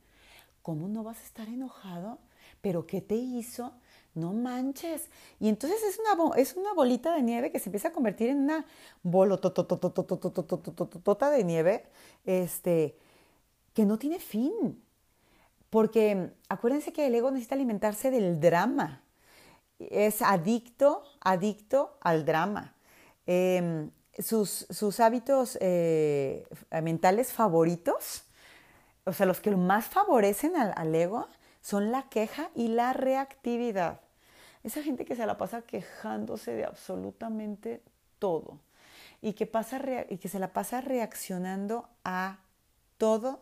[0.62, 2.18] ¿Cómo no vas a estar enojado?
[2.60, 3.72] ¿Pero qué te hizo?
[4.14, 5.10] No manches.
[5.38, 8.38] Y entonces es una, es una bolita de nieve que se empieza a convertir en
[8.38, 8.64] una
[9.02, 11.84] bolototototototototota de nieve
[12.24, 12.96] este,
[13.74, 14.80] que no tiene fin.
[15.74, 19.02] Porque acuérdense que el ego necesita alimentarse del drama.
[19.80, 22.76] Es adicto, adicto al drama.
[24.16, 25.58] sus, sus, hábitos
[26.70, 28.22] mentales favoritos,
[29.02, 31.26] o sea, los que más favorecen al, al ego,
[31.60, 34.00] son la queja y la reactividad.
[34.62, 37.82] Esa gente que se la pasa quejándose de absolutamente
[38.20, 38.60] todo
[39.20, 42.38] y que, pasa y que se la pasa reaccionando a
[42.96, 43.40] todo,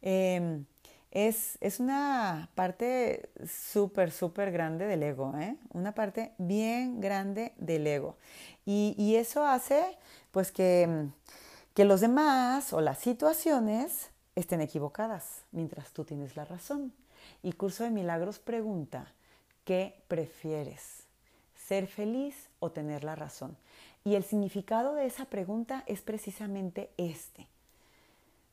[0.00, 0.64] em,
[1.10, 5.56] es, es, una parte súper, súper grande del ego, ¿eh?
[5.72, 8.16] una parte bien grande del ego.
[8.66, 9.98] Y, y eso hace
[10.30, 11.08] pues que,
[11.74, 16.92] que los demás o las situaciones estén equivocadas, mientras tú tienes la razón.
[17.42, 19.12] Y Curso de Milagros pregunta,
[19.64, 21.04] ¿qué prefieres?
[21.54, 23.56] ¿Ser feliz o tener la razón?
[24.04, 27.46] Y el significado de esa pregunta es precisamente este.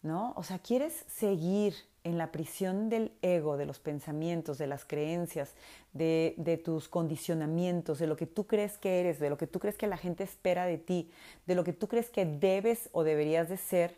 [0.05, 0.33] ¿No?
[0.35, 5.55] O sea, ¿quieres seguir en la prisión del ego, de los pensamientos, de las creencias,
[5.93, 9.57] de, de, tus condicionamientos, de lo que tú crees que eres, de lo que tú
[9.59, 11.09] crees que la gente espera de ti,
[11.47, 13.97] de lo que tú crees que debes o deberías de ser,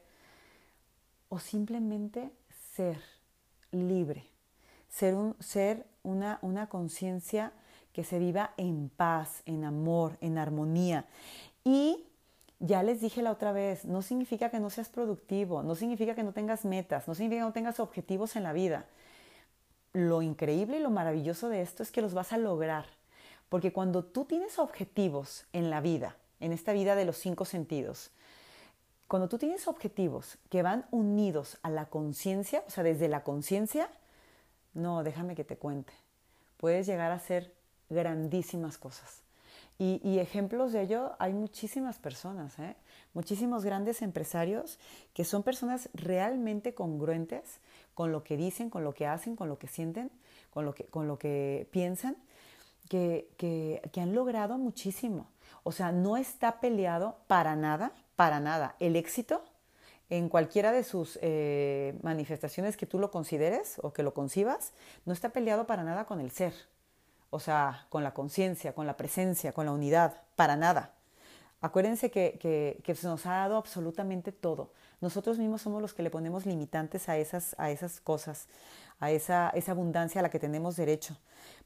[1.27, 2.31] o simplemente
[2.73, 3.01] ser
[3.71, 4.23] libre,
[4.87, 7.51] ser, un, ser una, una conciencia
[7.91, 11.05] que se viva en paz, en amor, en armonía.
[11.65, 12.06] Y
[12.59, 16.23] ya les dije la otra vez, no significa que no seas productivo, no significa que
[16.23, 18.85] no tengas metas, no significa que no tengas objetivos en la vida.
[19.93, 22.85] Lo increíble y lo maravilloso de esto es que los vas a lograr,
[23.49, 28.11] porque cuando tú tienes objetivos en la vida, en esta vida de los cinco sentidos,
[29.07, 33.89] cuando tú tienes objetivos que van unidos a la conciencia, o sea, desde la conciencia,
[34.73, 35.93] no, déjame que te cuente.
[36.57, 37.53] Puedes llegar a hacer
[37.89, 39.26] grandísimas cosas.
[39.79, 42.75] Y, ejemplos de ello hay muchísimas personas, ¿eh?
[43.13, 44.79] muchísimos grandes empresarios
[45.13, 47.59] que son personas realmente congruentes
[47.93, 50.09] con lo que dicen, con lo que hacen, con lo que sienten,
[50.49, 52.17] con lo que, con lo que piensan,
[52.89, 55.29] que, que, han logrado muchísimo.
[55.61, 59.43] O sea, no está peleado para nada, para nada, el éxito
[60.09, 64.73] en cualquiera de sus eh, manifestaciones que tú lo consideres o que lo concibas,
[65.05, 66.53] no está peleado para nada con el ser,
[67.29, 70.93] o sea, con la conciencia, con la presencia, con la unidad, para nada.
[71.61, 74.71] Acuérdense que, se nos ha dado absolutamente todo.
[75.01, 78.47] Nosotros mismos somos los que le ponemos limitantes a esas, a esas cosas,
[78.99, 81.17] a esa, esa abundancia a la que tenemos derecho,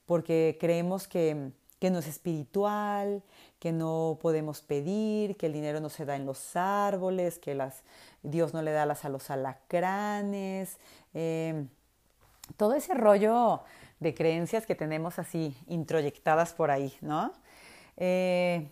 [0.05, 3.23] porque creemos que, que no es espiritual,
[3.59, 7.83] que no podemos pedir, que el dinero no se da en los árboles, que las,
[8.23, 10.77] Dios no le da alas a los alacranes,
[11.13, 11.67] em,
[12.57, 13.61] todo ese rollo
[14.01, 17.31] de creencias que tenemos así introyectadas por ahí, ¿no?
[17.95, 18.69] Eh,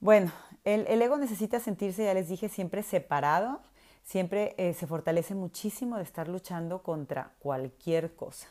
[0.00, 0.32] bueno,
[0.64, 3.60] el, ego necesita sentirse, ya les dije, siempre separado,
[4.04, 8.48] siempre eh, se fortalece muchísimo de estar luchando contra cualquier cosa.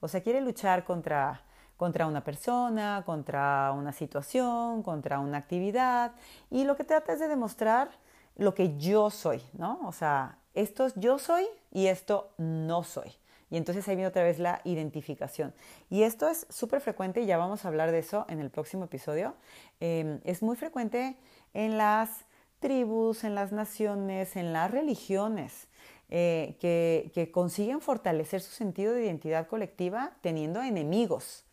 [0.00, 1.42] O sea, quiere luchar contra
[1.76, 6.12] contra una persona, contra una situación, contra una actividad.
[6.48, 7.90] Y lo que trata es de demostrar
[8.36, 9.80] lo que yo soy, ¿no?
[9.84, 13.12] O sea, esto es yo soy y esto no soy.
[13.54, 15.54] Y entonces ahí viene otra vez la identificación.
[15.88, 18.86] Y esto es súper frecuente y ya vamos a hablar de eso en el próximo
[18.86, 19.36] episodio.
[19.78, 21.16] Em, es muy frecuente
[21.52, 22.24] en las
[22.58, 25.68] tribus, en las naciones, en las religiones.
[26.08, 31.44] Eh, que, consiguen fortalecer su sentido de identidad colectiva teniendo enemigos.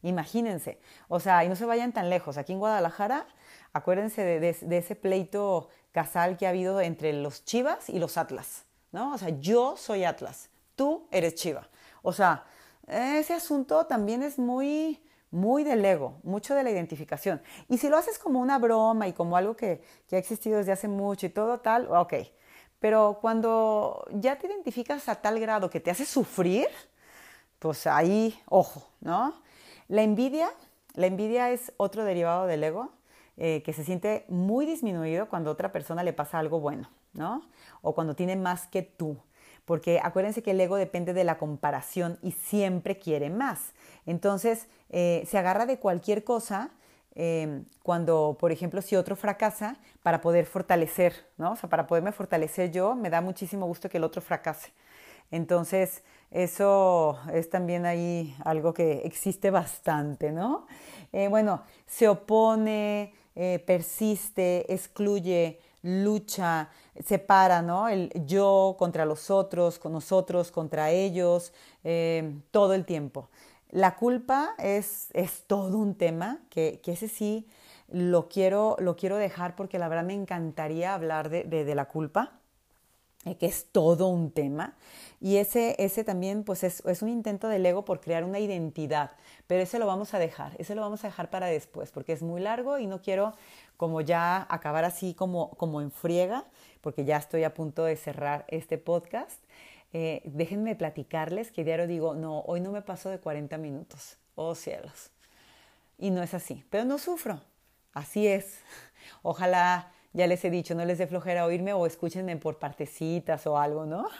[0.00, 2.38] Imagínense, o sea, y no se vayan tan lejos.
[2.38, 3.26] Aquí en Guadalajara,
[3.74, 9.12] acuérdense de, ese pleito casal que ha habido entre los Chivas y los Atlas, ¿no?
[9.12, 10.49] O sea, yo soy Atlas,
[10.80, 11.68] tú eres Chiva.
[12.00, 12.46] O sea,
[12.86, 14.98] ese asunto también es muy,
[15.30, 17.42] muy del ego, mucho de la identificación.
[17.68, 20.72] Y si lo haces como una broma y como algo que, que ha existido desde
[20.72, 22.14] hace mucho y todo tal, ok.
[22.78, 26.68] Pero cuando ya te identificas a tal grado que te hace sufrir,
[27.58, 29.34] pues ahí, ojo, ¿no?
[29.88, 30.48] La envidia,
[30.94, 32.88] la envidia es otro derivado del ego
[33.36, 37.42] eh, que se siente muy disminuido cuando a otra persona le pasa algo bueno, ¿no?
[37.82, 39.18] O cuando tiene más que tú.
[39.70, 43.70] Porque acuérdense que el ego depende de la comparación y siempre quiere más.
[44.04, 46.70] Entonces, eh, se agarra de cualquier cosa
[47.14, 51.52] em, cuando, por ejemplo, si otro fracasa, para poder fortalecer, ¿no?
[51.52, 54.72] O sea, para poderme fortalecer yo, me da muchísimo gusto que el otro fracase.
[55.30, 56.02] Entonces,
[56.32, 60.66] eso es también ahí algo que existe bastante, ¿no?
[61.12, 66.70] Eh, bueno, se opone, eh, persiste, excluye, lucha,
[67.04, 67.88] separa, ¿no?
[67.88, 71.52] El yo contra los otros, con nosotros contra ellos,
[71.84, 73.28] eh, todo el tiempo.
[73.70, 77.46] La culpa es, es todo un tema que, que, ese sí
[77.88, 82.40] lo quiero, lo quiero dejar porque la verdad me encantaría hablar de, de la culpa.
[83.26, 84.76] Eh, que es todo un tema.
[85.20, 89.10] Y ese, ese también pues es, es, un intento del ego por crear una identidad,
[89.46, 92.22] pero ese lo vamos a dejar, ese lo vamos a dejar para después, porque es
[92.22, 93.34] muy largo y no quiero
[93.80, 96.44] como ya acabar así como, como en friega,
[96.82, 99.42] porque ya estoy a punto de cerrar este podcast.
[99.94, 104.54] Eh, déjenme platicarles que diario digo, no, hoy no me paso de 40 minutos, oh
[104.54, 105.12] cielos.
[105.96, 107.40] Y no es así, pero no sufro,
[107.94, 108.58] así es.
[109.22, 113.56] Ojalá ya les he dicho, no les dé flojera oírme o escúchenme por partecitas o
[113.56, 114.10] algo, ¿no?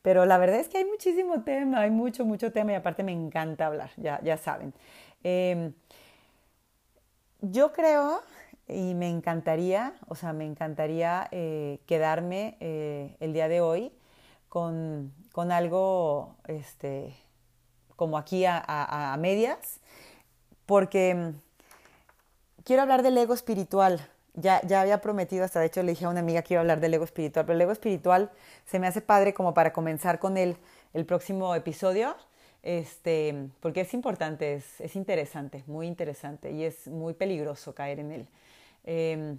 [0.00, 3.12] Pero la verdad es que hay muchísimo tema, hay mucho, mucho tema y aparte me
[3.12, 4.72] encanta hablar, ya, ya saben.
[5.22, 5.74] Em,
[7.42, 8.22] yo creo
[8.72, 13.92] y me encantaría, o sea, me encantaría eh, quedarme eh, el día de hoy
[14.48, 17.14] con, con algo, este,
[17.96, 19.80] como aquí a, a medias,
[20.66, 21.32] porque
[22.64, 24.00] quiero hablar del ego espiritual
[24.34, 26.62] ya, ya había prometido, hasta de hecho le dije a una amiga que iba a
[26.62, 28.30] hablar del ego espiritual, pero el ego espiritual
[28.66, 30.56] se me hace padre como para comenzar con él
[30.94, 32.16] el próximo episodio,
[32.62, 38.12] este, porque es importante, es, es interesante, muy interesante y es muy peligroso caer en
[38.12, 38.28] él.
[38.84, 39.38] Em,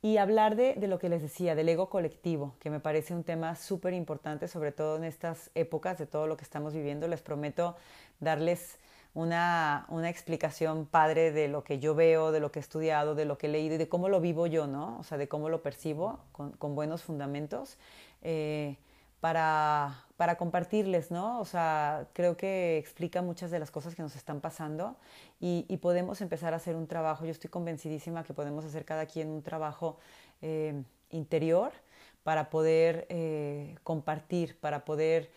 [0.00, 3.22] y hablar de, de, lo que les decía, del ego colectivo, que me parece un
[3.22, 7.06] tema súper importante, sobre todo en estas épocas de todo lo que estamos viviendo.
[7.06, 7.76] Les prometo
[8.18, 8.78] darles
[9.14, 13.26] una, una, explicación padre de lo que yo veo, de lo que he estudiado, de
[13.26, 14.98] lo que he leído y de cómo lo vivo yo, ¿no?
[14.98, 17.78] O sea, de cómo lo percibo con, con buenos fundamentos
[18.22, 18.76] eh,
[19.22, 21.38] para, para, compartirles, ¿no?
[21.38, 24.96] O sea, creo que explica muchas de las cosas que nos están pasando
[25.38, 27.24] y, y podemos empezar a hacer un trabajo.
[27.24, 29.98] Yo estoy convencidísima que podemos hacer cada quien un trabajo
[30.42, 31.70] eh, interior
[32.24, 35.30] para poder eh, compartir, para poder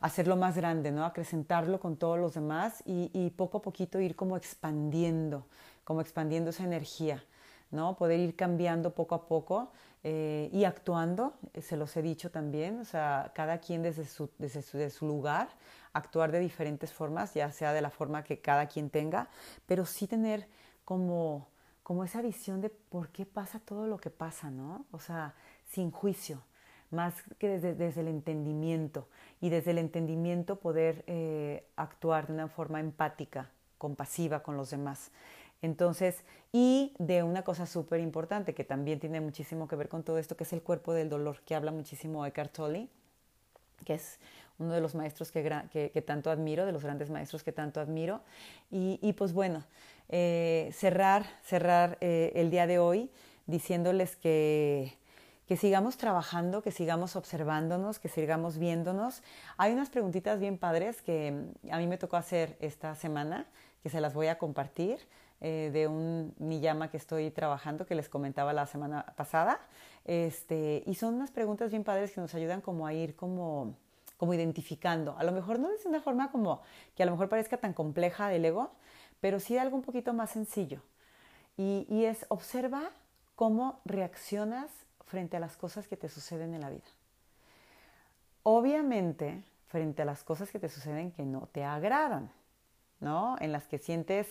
[0.00, 1.04] hacerlo más grande, ¿no?
[1.04, 5.44] Acrecentarlo con todos los demás y, poco a poquito ir como expandiendo,
[5.84, 7.22] como expandiendo esa energía,
[7.70, 7.96] ¿no?
[7.96, 9.72] Poder ir cambiando poco a poco
[10.04, 14.30] eh, y actuando, eh, se los he dicho también, o sea, cada quien desde su,
[14.38, 15.48] desde su, lugar,
[15.92, 19.28] actuar de diferentes formas, ya sea de la forma que cada quien tenga,
[19.66, 20.46] pero sí tener
[20.84, 21.48] como,
[21.82, 24.86] como esa visión de por qué pasa todo lo que pasa, ¿no?
[24.92, 25.34] O sea,
[25.66, 26.42] sin juicio,
[26.90, 29.08] más que desde, el entendimiento
[29.40, 35.10] y desde el entendimiento poder eh, actuar de una forma empática, compasiva con los demás.
[35.62, 40.18] Entonces, y de una cosa súper importante que también tiene muchísimo que ver con todo
[40.18, 42.88] esto, que es el cuerpo del dolor, que habla muchísimo Eckhart Tolle,
[43.84, 44.18] que es
[44.58, 48.22] uno de los maestros que, tanto admiro, de los grandes maestros que tanto admiro.
[48.70, 49.64] Y, pues bueno,
[50.08, 53.10] eh, cerrar, cerrar eh, el día de hoy
[53.46, 54.98] diciéndoles que,
[55.48, 59.22] que sigamos trabajando, que sigamos observándonos, que sigamos viéndonos.
[59.56, 61.32] Hay unas preguntitas bien padres que
[61.70, 63.46] a mí me tocó hacer esta semana,
[63.82, 64.98] que se las voy a compartir.
[65.40, 69.60] Eh, de un Niyama que estoy trabajando, que les comentaba la semana pasada.
[70.04, 73.76] Este, y son unas preguntas bien padres que nos ayudan como a ir como,
[74.16, 75.16] como identificando.
[75.16, 76.62] A lo mejor no es una forma como
[76.96, 78.72] que a lo mejor parezca tan compleja del ego,
[79.20, 80.82] pero sí algo un poquito más sencillo.
[81.56, 82.90] Y, y es observa
[83.36, 84.70] cómo reaccionas
[85.04, 86.86] frente a las cosas que te suceden en la vida.
[88.42, 92.32] Obviamente, frente a las cosas que te suceden que no te agradan,
[92.98, 93.36] ¿no?
[93.38, 94.26] En las que sientes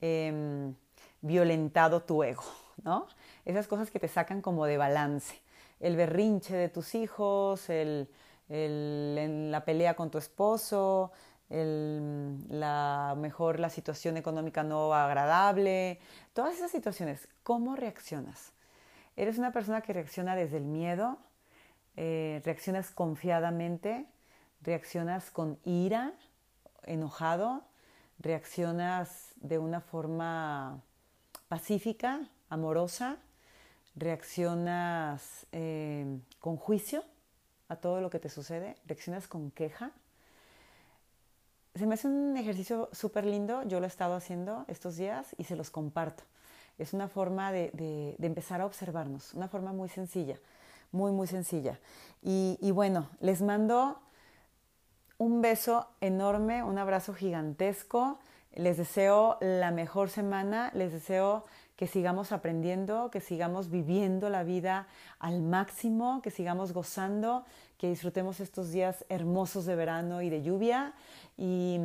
[0.00, 0.74] Em,
[1.20, 2.44] violentado tu ego,
[2.84, 3.06] ¿no?
[3.44, 5.40] Esas cosas que te sacan como de balance.
[5.80, 8.08] El berrinche de tus hijos, el,
[8.48, 11.12] la pelea con tu esposo,
[11.50, 15.98] la mejor la situación económica no agradable,
[16.32, 18.52] todas esas situaciones, ¿cómo reaccionas?
[19.16, 21.18] ¿Eres una persona que reacciona desde el miedo?
[21.96, 24.06] Eh, ¿Reaccionas confiadamente?
[24.62, 26.12] ¿Reaccionas con ira?
[26.84, 27.62] ¿Enojado?
[28.20, 30.80] Reaccionas de una forma
[31.48, 33.16] pacífica, amorosa,
[33.96, 37.02] reaccionas eh, con juicio
[37.68, 39.90] a todo lo que te sucede, reaccionas con queja.
[41.74, 45.44] Se me hace un ejercicio súper lindo, yo lo he estado haciendo estos días y
[45.44, 46.24] se los comparto.
[46.78, 50.38] Es una forma de, empezar a observarnos, una forma muy sencilla,
[50.92, 51.78] muy, muy sencilla.
[52.22, 54.00] y bueno, les mando
[55.20, 58.18] un beso enorme, un abrazo gigantesco.
[58.54, 61.44] Les deseo la mejor semana, les deseo
[61.76, 67.44] que sigamos aprendiendo, que sigamos viviendo la vida al máximo, que sigamos gozando,
[67.76, 70.94] que disfrutemos estos días hermosos de verano y de lluvia
[71.36, 71.78] y,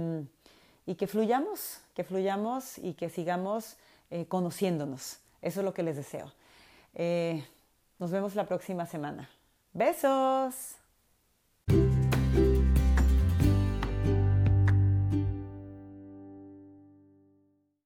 [0.97, 3.75] que fluyamos, que fluyamos y que sigamos
[4.11, 5.19] eh, conociéndonos.
[5.41, 6.31] Eso es lo que les deseo.
[6.93, 7.45] Eh,
[7.99, 9.29] nos vemos la próxima semana.
[9.73, 10.84] Besos.